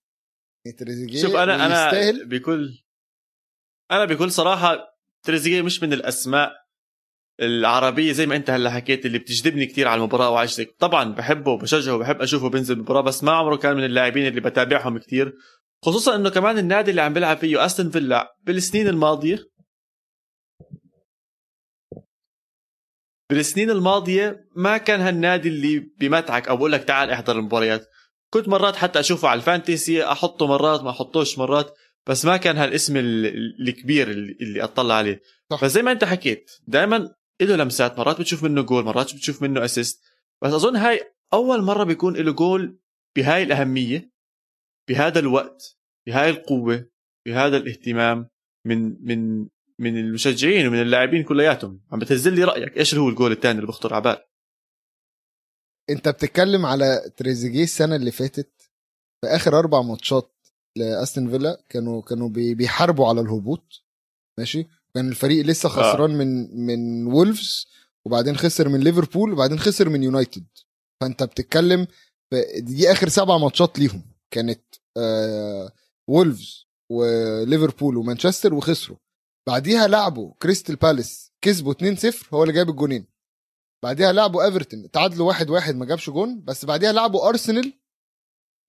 [0.66, 2.26] يعني تريزيجيه شوف أنا أنا يستاهل.
[2.26, 2.80] بكل
[3.92, 6.52] أنا بكل صراحة تريزيجيه مش من الأسماء
[7.42, 11.96] العربية زي ما أنت هلأ حكيت اللي بتجذبني كتير على المباراة وعشتك طبعا بحبه وبشجعه
[11.96, 15.38] وبحب أشوفه بينزل المباراه بس ما عمره كان من اللاعبين اللي بتابعهم كتير.
[15.86, 19.52] خصوصا إنه كمان النادي اللي عم بيلعب فيه أستون فيلا بالسنين الماضية
[23.30, 27.88] بالسنين الماضية ما كان هالنادي اللي بمتعك أو بقول لك تعال احضر المباريات.
[28.34, 31.74] كنت مرات حتى أشوفه على ال fantasy أحطه مرات ما أحطوش مرات
[32.08, 35.22] بس ما كان هالاسم ال- الكبير اللي اللي أطلع عليه.
[35.52, 35.64] صح.
[35.64, 36.98] بس زي ما أنت حكيت دائما
[37.42, 40.02] له لمسات مرات بتشوف منه جول مرات بتشوف منه assist
[40.42, 41.02] بس أظن هاي
[41.34, 42.80] أول مرة بيكون له جول
[43.16, 44.12] بهاي الأهمية.
[44.92, 45.78] بهذا الوقت
[46.08, 46.90] بهاي القوة
[47.28, 48.30] بهذا الاهتمام
[48.68, 49.48] من من
[49.80, 51.82] من المشجعين ومن اللاعبين كلياتهم.
[51.92, 52.78] عم بتهزل لي رأيك.
[52.78, 54.18] إيش هو الجول الثاني اللي بخطر على بال؟
[55.90, 58.52] انت بتتكلم على تريزيجيه السنة اللي فاتت؟
[59.22, 60.36] في آخر أربع ماتشات
[60.78, 63.84] لأستون فيلا كانوا كانوا بي- بيحاربوا على الهبوط
[64.40, 67.68] ماشي؟ كان الفريق لسه خسران من من وولفز
[68.06, 70.46] وبعدين خسر من ليفربول وبعدين خسر من يونايتد.
[71.02, 71.88] فأنت بتتكلم
[72.30, 74.02] في دي آخر سبع ماتشات ليهم.
[74.34, 74.81] كانت آه
[76.10, 78.98] وولفز وليفربول ومانشستر وخسروا.
[79.48, 83.08] بعديها لعبوا كريستال بالاس كسبوا 2-0 هو اللي جاب الجونين.
[83.84, 86.44] بعديها لعبوا إيفرتون تعادلوا واحد واحد ما جابش جون.
[86.44, 87.74] بس بعديها لعبوا أرسنال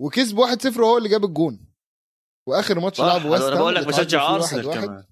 [0.00, 1.72] وكسبوا 1-0 وهو اللي جاب الجون.
[2.48, 4.64] وآخر ماتش لعبوا ويست أنا بقول لك بشجع أرسنال.
[4.64, 5.04] كمان.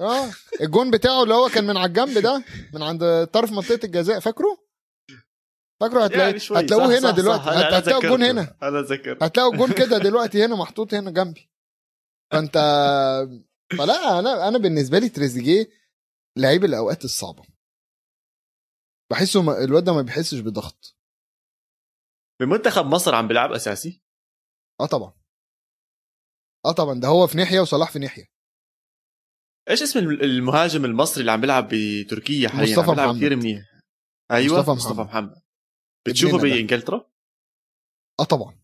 [0.00, 2.44] آه الجون بتاعه اللي هو كان من على الجنب ده
[2.74, 4.69] من عند طرف منطقة الجزاء فاكره؟
[5.80, 7.42] فاكره هتلاقي يعني هتلاقوه هنا صح، دلوقتي.
[7.44, 7.48] صح.
[7.48, 8.22] أنا هتلاقوا الجون.
[8.22, 8.56] هنا.
[8.62, 11.50] أنا ذكرت هتلاقوا الجون كده دلوقتي هنا محطوط هنا جنبي.
[12.32, 12.54] فأنت
[13.78, 15.66] فلا أنا أنا بالنسبة لي تريزيجيه
[16.38, 17.42] لعيب الأوقات الصعبة.
[19.10, 20.96] بحسه ما- الواد ده ما بيحسش بضغط.
[22.40, 24.02] بمنتخب مصر عم بيلعب أساسي؟
[24.80, 25.12] آه طبعا.
[26.66, 27.00] آه طبعا.
[27.00, 28.24] ده هو في ناحية وصلاح في ناحية.
[29.70, 33.16] إيش اسم الم- المهاجم المصري اللي عم بيلعب بتركيا حاليا؟ مصطفى عم بيلعب محمد.
[33.18, 33.62] كثير منيح.
[34.30, 35.42] أيوه مصطفى مصطفى, محمد.
[36.08, 36.38] بتشوفه.
[36.38, 37.06] بإنجلترا؟
[38.20, 38.54] آه طبعا.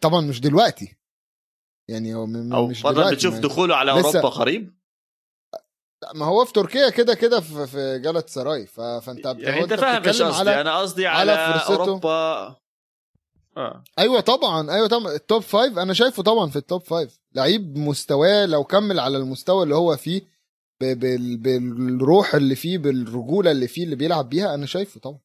[0.00, 0.96] طبعا مش دلوقتي.
[1.88, 2.26] يعني أو
[2.66, 4.78] مش دلوقتي بتشوف دخوله على لسه- أوروبا قريب؟
[6.02, 8.80] لا، ما هو في تركيا كده كده في في جالت سراي ف...
[8.80, 11.74] فأنت يعني أنت فاهم إيش قصدي على أنا قصدي على على, فرصته.
[11.80, 12.56] أوروبا.
[13.56, 13.84] آه.
[13.98, 15.12] أيوه طبعا أيوه طبعا.
[15.12, 19.16] ال top five أنا شايفه طبعا في ال top five لعيب مستواه لو كمل على
[19.18, 20.22] المستوى اللي هو فيه.
[20.80, 25.18] بالروح اللي فيه بالرجولة اللي فيه اللي بيلعب بيها أنا شايفه طبعا.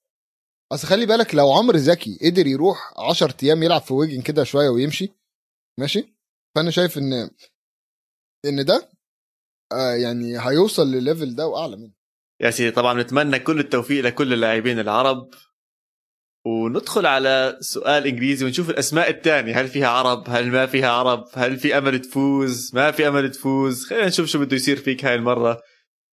[0.74, 4.70] أصل خلي بالك لو عمرو زكي قدر يروح 10 أيام يلعب في ويجن كده شوية
[4.70, 5.10] ويمشي
[5.80, 6.14] ماشي؟
[6.56, 7.30] فأنا شايف إن
[8.46, 8.90] إن ده
[9.72, 11.94] آه يعني هيوصل لليفل ده وأعلى منه.
[12.42, 15.30] يا سيدي طبعا نتمنى كل التوفيق لكل اللاعبين العرب.
[16.46, 21.58] وندخل على سؤال إنجليزي ونشوف الأسماء الثانية هل فيها عرب؟ هل ما فيها عرب؟ هل
[21.58, 25.62] في أمل تفوز؟ ما في أمل تفوز؟ خلينا نشوف شو بده يصير فيك هاي المرة.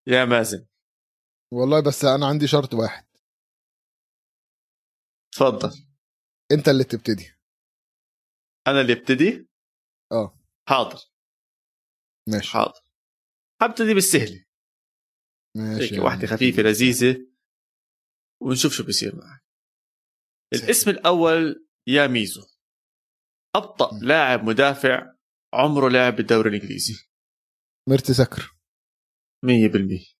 [0.06, 0.66] يا مازن.
[1.52, 3.09] والله بس أنا عندي شرط واحد.
[5.40, 5.86] تفضل
[6.52, 7.32] انت اللي تبتدي
[8.68, 9.48] أنا اللي أبتدي؟
[10.12, 10.38] آه.
[10.68, 10.98] حاضر.
[12.28, 12.52] ماشي.
[12.52, 12.80] حاضر.
[13.62, 14.44] حبتدي بالسهله
[15.56, 16.26] ماشي يا واحدة.
[16.26, 17.26] خفيفة لذيذة.
[18.42, 19.44] ونشوف شو بيصير معك.
[20.54, 22.46] الاسم الأول يا ميزو.
[23.56, 24.04] أبطأ م.
[24.04, 25.14] لاعب مدافع
[25.54, 26.94] عمره لعب بالدوري الإنجليزي.
[27.88, 28.56] ميرتساكر
[29.46, 30.14] 100%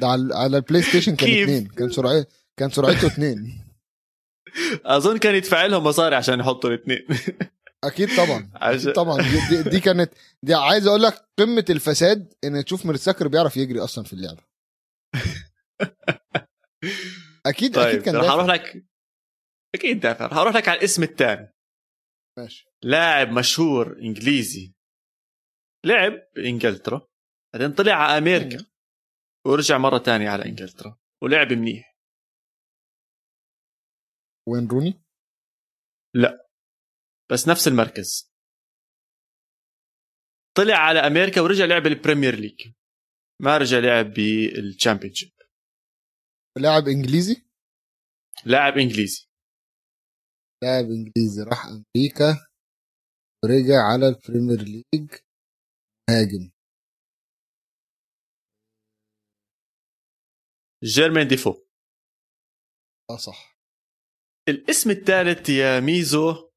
[0.00, 3.64] ده على على البلاي ستيشن كان؟ اثنين كان سرعته كان سرعته اثنين
[4.84, 7.06] أظن كان يدفع لهم مصاري عشان يحطوا الاثنين
[7.84, 9.22] أكيد طبعا أكيد طبعا.
[9.50, 14.04] دي, دي, كانت دي عايز أقول لك قمة الفساد إن تشوف مرتساكر بيعرف يجري أصلا
[14.04, 14.42] في اللعبة.
[17.46, 18.32] أكيد طيب أكيد كان دافع.
[18.32, 18.84] أروح لك
[19.74, 20.26] أكيد دافع.
[20.26, 21.54] رح أروح لك على الاسم الثاني
[22.38, 22.66] ماشي.
[22.82, 24.74] لاعب مشهور إنجليزي.
[25.86, 27.06] لعب بانجلترا
[27.54, 28.64] بعدين طلع على أمريكا.
[29.46, 30.98] ورجع مرة تانية على إنجلترا.
[31.22, 31.87] ولعب منيح.
[34.48, 34.92] وين روني؟
[37.32, 38.32] بس نفس المركز.
[40.56, 42.74] طلع على أمريكا ورجع لعب البريمير ليج.
[43.42, 45.32] ما رجع لعب بالتشامبيونشيب.
[46.56, 47.36] لاعب إنجليزي؟
[48.46, 49.28] لاعب إنجليزي.
[50.62, 52.48] لاعب إنجليزي راح أمريكا
[53.44, 55.10] ورجع على البريمير ليج
[56.10, 56.50] مهاجم
[60.84, 61.50] جيرمين ديفو.
[63.10, 63.57] آه صح.
[64.48, 66.48] الاسم الثالث يا ميزو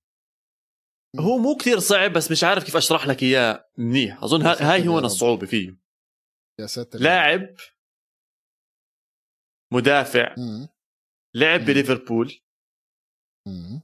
[1.20, 4.24] هو مو كثير صعب بس مش عارف كيف أشرح لك إياه منيح.
[4.24, 5.78] أظن ها- هاي هون الصعوبة فيه.
[6.60, 7.56] يا ساتر لاعب
[9.74, 10.68] مدافع مم.
[11.36, 11.60] لعب.
[11.66, 12.40] بليفربول.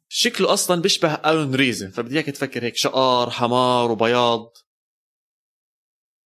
[0.09, 2.75] شكله أصلا بيشبه آلون ريزن فبدي إياك تفكر هيك.
[2.75, 4.53] شقار حمار وبياض.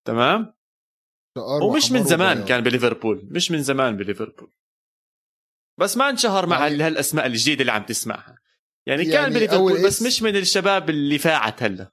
[0.08, 0.54] تمام؟
[1.64, 2.48] ومش من زمان وبياض.
[2.48, 4.54] كان بليفربول مش من زمان بليفربول.
[5.82, 8.38] بس ما انشهر مع يعني- هالاسماء الجديدة اللي عم تسمعها.
[8.88, 11.92] يعني, يعني كان بليفربول بس اسم- مش من الشباب اللي فاعت هلا.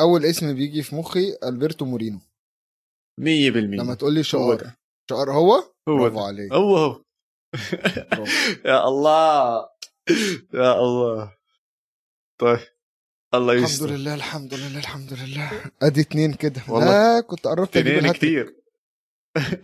[0.00, 2.20] أول اسم بيجي في مخي ألبرتو مورينو.
[3.20, 4.78] 100% لما تقول لي ده.
[5.10, 5.54] شقار هو؟
[5.88, 6.20] هو برافو.
[6.20, 6.52] عليك.
[6.52, 7.02] هو هو.
[8.66, 9.68] يا الله.
[10.54, 11.32] يا الله.
[12.40, 12.58] طيب.
[13.34, 15.50] الله الحمد يستر لله الحمد لله الحمد لله.
[15.82, 16.62] أدي اتنين كده.
[16.68, 16.86] والله.
[17.16, 18.12] لا كنت قربت أجيب اثنين.
[18.12, 18.55] كثير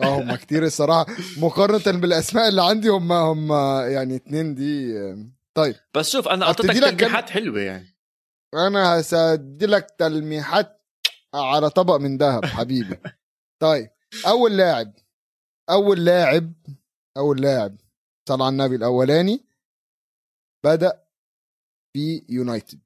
[0.03, 1.07] آه هم كتير الصراحة.
[1.37, 3.53] مقارنة بالأسماء اللي عندي هم هم
[3.93, 4.95] يعني اتنين دي
[5.55, 5.75] طيب.
[5.95, 7.87] بس شوف أنا أعطيتك كم- تلميحات حلوة يعني.
[8.55, 10.83] أنا هسدي لك تلميحات
[11.35, 12.97] على طبق من ذهب حبيبي.
[13.63, 13.91] طيب
[14.27, 14.93] أول لاعب
[15.71, 16.53] أول لاعب
[17.17, 17.77] أول لاعب
[18.29, 19.45] صلى على النبي الأولاني
[20.65, 21.03] بدأ
[21.93, 22.81] في يونايتد.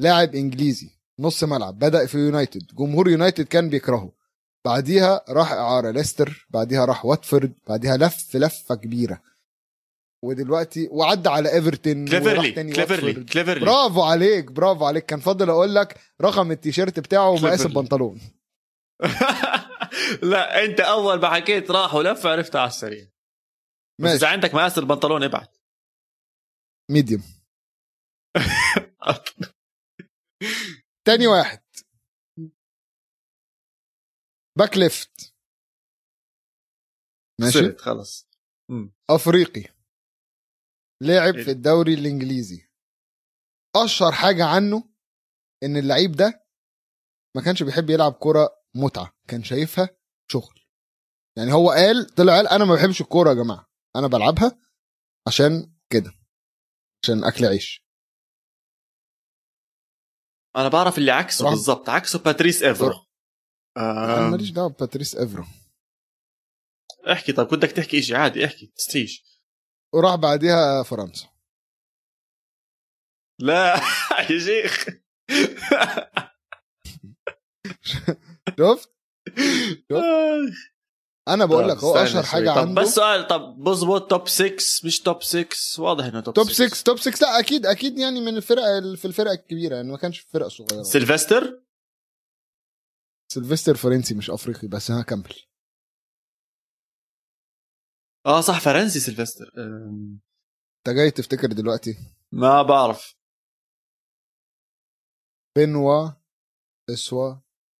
[0.00, 2.66] لاعب إنجليزي نص ملعب بدأ في يونايتد.
[2.74, 4.12] جمهور يونايتد كان بيكرهه.
[4.66, 9.22] بعديها راح إعارة ليستر بعديها راح واتفورد بعديها لف لفة كبيرة.
[10.24, 13.24] ودلوقتي وعدى على إيفرتون كليفرلي كليفرلي.
[13.24, 15.06] كليفرلي برافو عليك برافو عليك.
[15.06, 17.66] كان فاضل أقول لك رقم التيشيرت بتاعه ومقاس.
[17.66, 18.20] البنطلون.
[20.22, 23.06] لا أنت أول ما حكيت راح ولف عرفتها على السريع.
[24.00, 24.16] ماشي.
[24.16, 25.56] إذا عندك مقاس البنطلون ابعت.
[26.90, 27.22] medium
[31.06, 31.60] تاني واحد.
[34.58, 35.34] back left
[37.40, 38.28] ماشي خلص
[38.70, 38.94] مم.
[39.10, 39.74] أفريقي.
[41.02, 41.44] لعب حلو.
[41.44, 42.68] في الدوري الإنجليزي.
[43.76, 44.90] أشهر حاجة عنه
[45.62, 46.46] إن اللعيب ده
[47.36, 49.18] ما كانش بيحب يلعب كرة متعة.
[49.28, 49.88] كان شايفها
[50.32, 50.60] شغل.
[51.38, 53.70] يعني هو قال طلع قال أنا ما بحبش الكورة يا جماعة.
[53.96, 54.60] أنا بلعبها
[55.28, 56.12] عشان كده.
[57.02, 57.86] عشان أكل عيش.
[60.56, 63.09] أنا بعرف اللي عكسه بالضبط عكسه باتريس ايفرو
[63.80, 64.30] أنا آه.
[64.30, 65.44] ماليش دعوة باتريس ايفرا
[67.12, 69.24] احكي طب بدك تحكي شيء عادي احكي تستحيش
[69.94, 71.26] وراح بعديها فرنسا.
[73.38, 73.80] لا
[74.30, 74.86] يا شيخ.
[78.58, 78.90] شفت؟
[81.28, 82.22] أنا بقول لك هو أشهر.
[82.22, 85.46] حاجة طب عنده بس سؤال طب بظبط top 6 مش top 6
[85.78, 88.62] واضح إنه top, top 6 top 6 لا أكيد أكيد يعني من الفرق
[88.96, 90.82] في الفرق الكبيرة يعني ما كانش في فرق صغيرة.
[90.82, 91.60] سيلفستر؟
[93.32, 95.34] سيلفستر فرنسي مش افريقي بس هكمل.
[98.26, 99.52] آه صح فرنسي سيلفستر.
[99.56, 101.94] انت جاي تفتكر دلوقتي؟
[102.32, 103.14] ما بعرف.
[105.58, 106.08] بنوا
[106.90, 107.34] اسو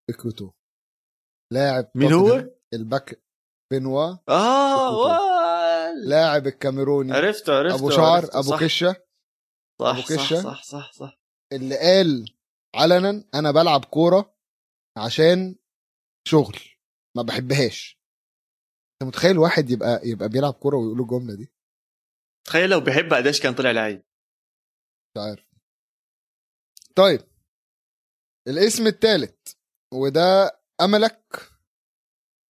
[0.09, 0.53] ايكوتو
[1.53, 3.23] لاعب مين هو؟ ال back.
[3.73, 7.13] بنوا آه لاعب الكاميروني.
[7.13, 8.39] عرفته عرفته أبو شعر عرفته.
[8.39, 8.93] أبو كشة.
[9.81, 10.43] صح أبو كشة.
[10.43, 11.21] صح صح صح صح.
[11.53, 12.37] اللي قال
[12.75, 14.40] علنا أنا بلعب كورة
[14.97, 15.57] عشان
[16.29, 16.59] شغل
[17.17, 18.01] ما بحبهاش.
[19.03, 21.53] أنت متخيل واحد يبقى يبقى بيلعب كورة ويقول الجملة دي؟
[22.47, 24.03] تخيل لو بحبها قديش كان طلع لعيب.
[25.11, 25.47] مش عارف.
[26.97, 27.21] طيب.
[28.49, 29.55] الاسم الثالث
[29.95, 31.35] وده أملك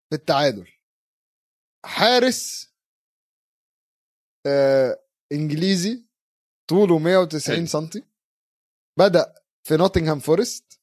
[0.10, 0.68] في التعادل.
[1.86, 2.70] حارس
[4.48, 6.06] آه إنجليزي
[6.70, 7.66] طوله 190 حلو.
[7.66, 8.06] سنتي
[9.00, 9.36] بدأ
[9.68, 10.82] في نوتنغهام فورست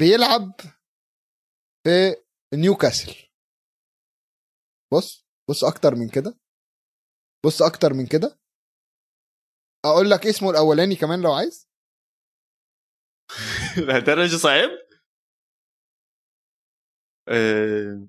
[0.00, 0.52] بيلعب
[1.84, 2.16] في
[2.54, 3.28] نيوكاسل.
[4.92, 6.38] بص بص أكتر من كده.
[7.44, 8.38] بص أكتر من كده.
[9.84, 11.68] أقول لك اسمه الأولاني كمان لو عايز.
[13.86, 14.70] لهالدرجه صعب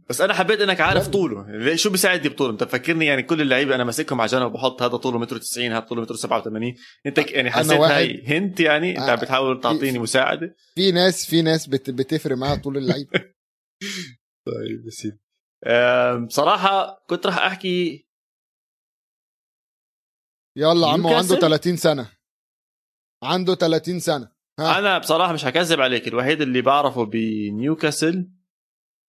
[0.09, 1.07] بس أنا حبيت إنك عارف.
[1.07, 1.51] طوله.
[1.51, 4.97] ليه- شو بيساعدني بطوله؟ أنت فكرني يعني كل اللعيبة أنا ماسكهم على جنب وبحط هذا
[4.97, 8.99] طوله متر 90 هذا طوله متر 87 أنت يعني حسيت واحد- هاي هنت يعني؟ أنت
[8.99, 13.07] آه، عم بتحاول تعطيني مساعدة؟ في ناس في ناس بت بتفرق معاها طول اللعيب
[14.47, 15.20] طيب يا سيدي.
[16.26, 18.07] بصراحة كنت راح أحكي
[20.57, 22.09] يلا عمو عنده نيوكاسل؟ 30 سنة.
[23.24, 24.32] عنده 30 سنة.
[24.59, 24.80] ها.
[24.80, 28.30] أنا بصراحة مش حكذب عليك الوحيد اللي بعرفه بنيوكاسل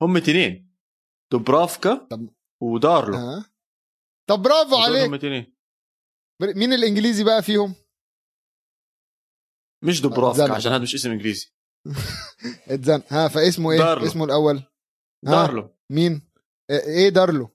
[0.03, 0.76] هم اثنين
[1.32, 3.16] دوبرافكا طب- ودارلو.
[3.16, 3.53] ها
[4.28, 5.09] طب برافو عليك.
[5.09, 5.46] هم
[6.40, 7.74] بر- مين الإنجليزي بقى فيهم؟
[9.84, 10.55] مش دوبرافكا.
[10.55, 11.53] عشان هذا مش اسم إنجليزي.
[12.72, 14.07] اتزن ها فاسمه إيه؟ دارلو.
[14.07, 14.62] اسمه الأول.
[15.24, 15.76] دارلو.
[15.92, 16.30] مين؟
[16.72, 17.51] إيه- إيه دارلو؟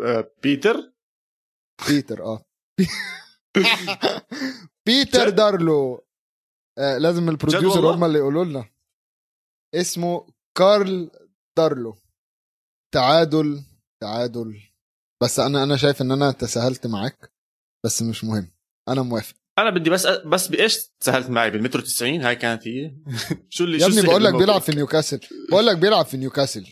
[0.00, 0.92] آه، بيتر؟
[1.88, 2.44] بيتر آه.
[4.86, 6.06] بيتر؟ دارلو.
[6.78, 8.70] آه لازم ال producer؟ هم اللي يقولوا لنا.
[9.74, 10.26] اسمه
[10.58, 11.10] كارل
[11.56, 11.96] دارلو.
[12.94, 13.62] تعادل
[14.02, 14.60] تعادل.
[15.22, 17.32] بس أنا أنا شايف إن أنا تساهلت معاك
[17.84, 18.52] بس مش مهم.
[18.88, 19.34] أنا موافق.
[19.58, 22.96] أنا بدي بس بس بإيش سهلت معي؟ بالمتر و 90 هاي كانت هي.
[23.50, 25.20] شو اللي يا ابني بقول لك؟ بيلعب في نيوكاسل.
[25.50, 26.66] بقول لك بيلعب في نيوكاسل.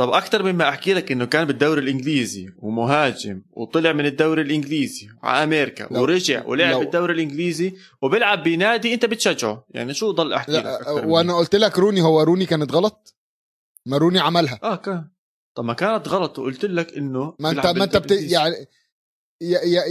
[0.00, 5.44] طب أكثر مما أحكي لك إنه كان بالدوري الإنجليزي ومهاجم وطلع من الدوري الإنجليزي على
[5.44, 9.64] أمريكا لو- ورجع ولعب لو- بالدوري الإنجليزي وبيلعب بنادي أنت بتشجعه.
[9.70, 12.72] يعني شو ضل أحكي لك لا أكتر من وأنا قلت لك روني هو روني كانت
[12.72, 13.14] غلط؟
[13.86, 14.58] ما روني عملها.
[14.62, 15.08] آه كان.
[15.54, 18.10] طب ما كانت غلط وقلت لك إنه ما انت ما أنت بت...
[18.12, 18.54] يعني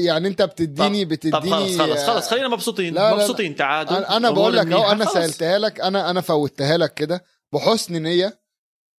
[0.06, 2.94] يعني أنت بتديني بتديني طب خلص خلص خلص خلينا مبسوطين.
[2.94, 3.22] لا، لا، لا.
[3.22, 5.14] مبسوطين تعادل أنا أنا بقول لك أهو أنا خلص.
[5.14, 8.40] سألتها لك أنا أنا فوتها لك كده بحسن نية.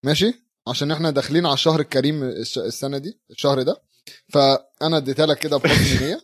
[0.04, 2.22] ماشي؟ عشان إحنا داخلين على الشهر الكريم
[2.56, 3.76] السنة دي الشهر ده.
[4.32, 6.20] فأنا اديتها لك كده بحسن نية.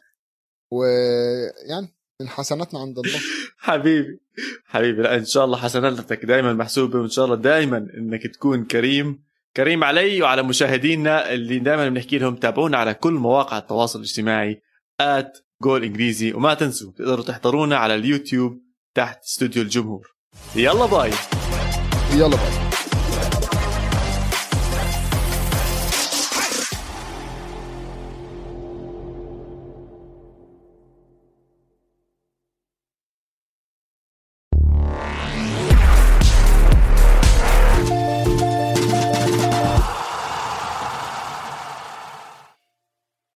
[0.70, 3.20] ويعني من حسناتنا عند الله.
[3.58, 4.20] حبيبي
[4.64, 9.24] حبيبي لا إن شاء الله حسناتك دائما محسوبة وإن شاء الله دائما إنك تكون كريم
[9.56, 14.62] كريم علي وعلى مشاهدينا اللي دائما بنحكي لهم تابعونا على كل مواقع التواصل الاجتماعي
[15.00, 16.32] آت جول انجليزي.
[16.32, 18.62] وما تنسوا تقدروا تحضرونا على اليوتيوب
[18.94, 20.08] تحت استوديو الجمهور.
[20.56, 21.10] يلا باي.
[22.14, 22.65] يلا بقى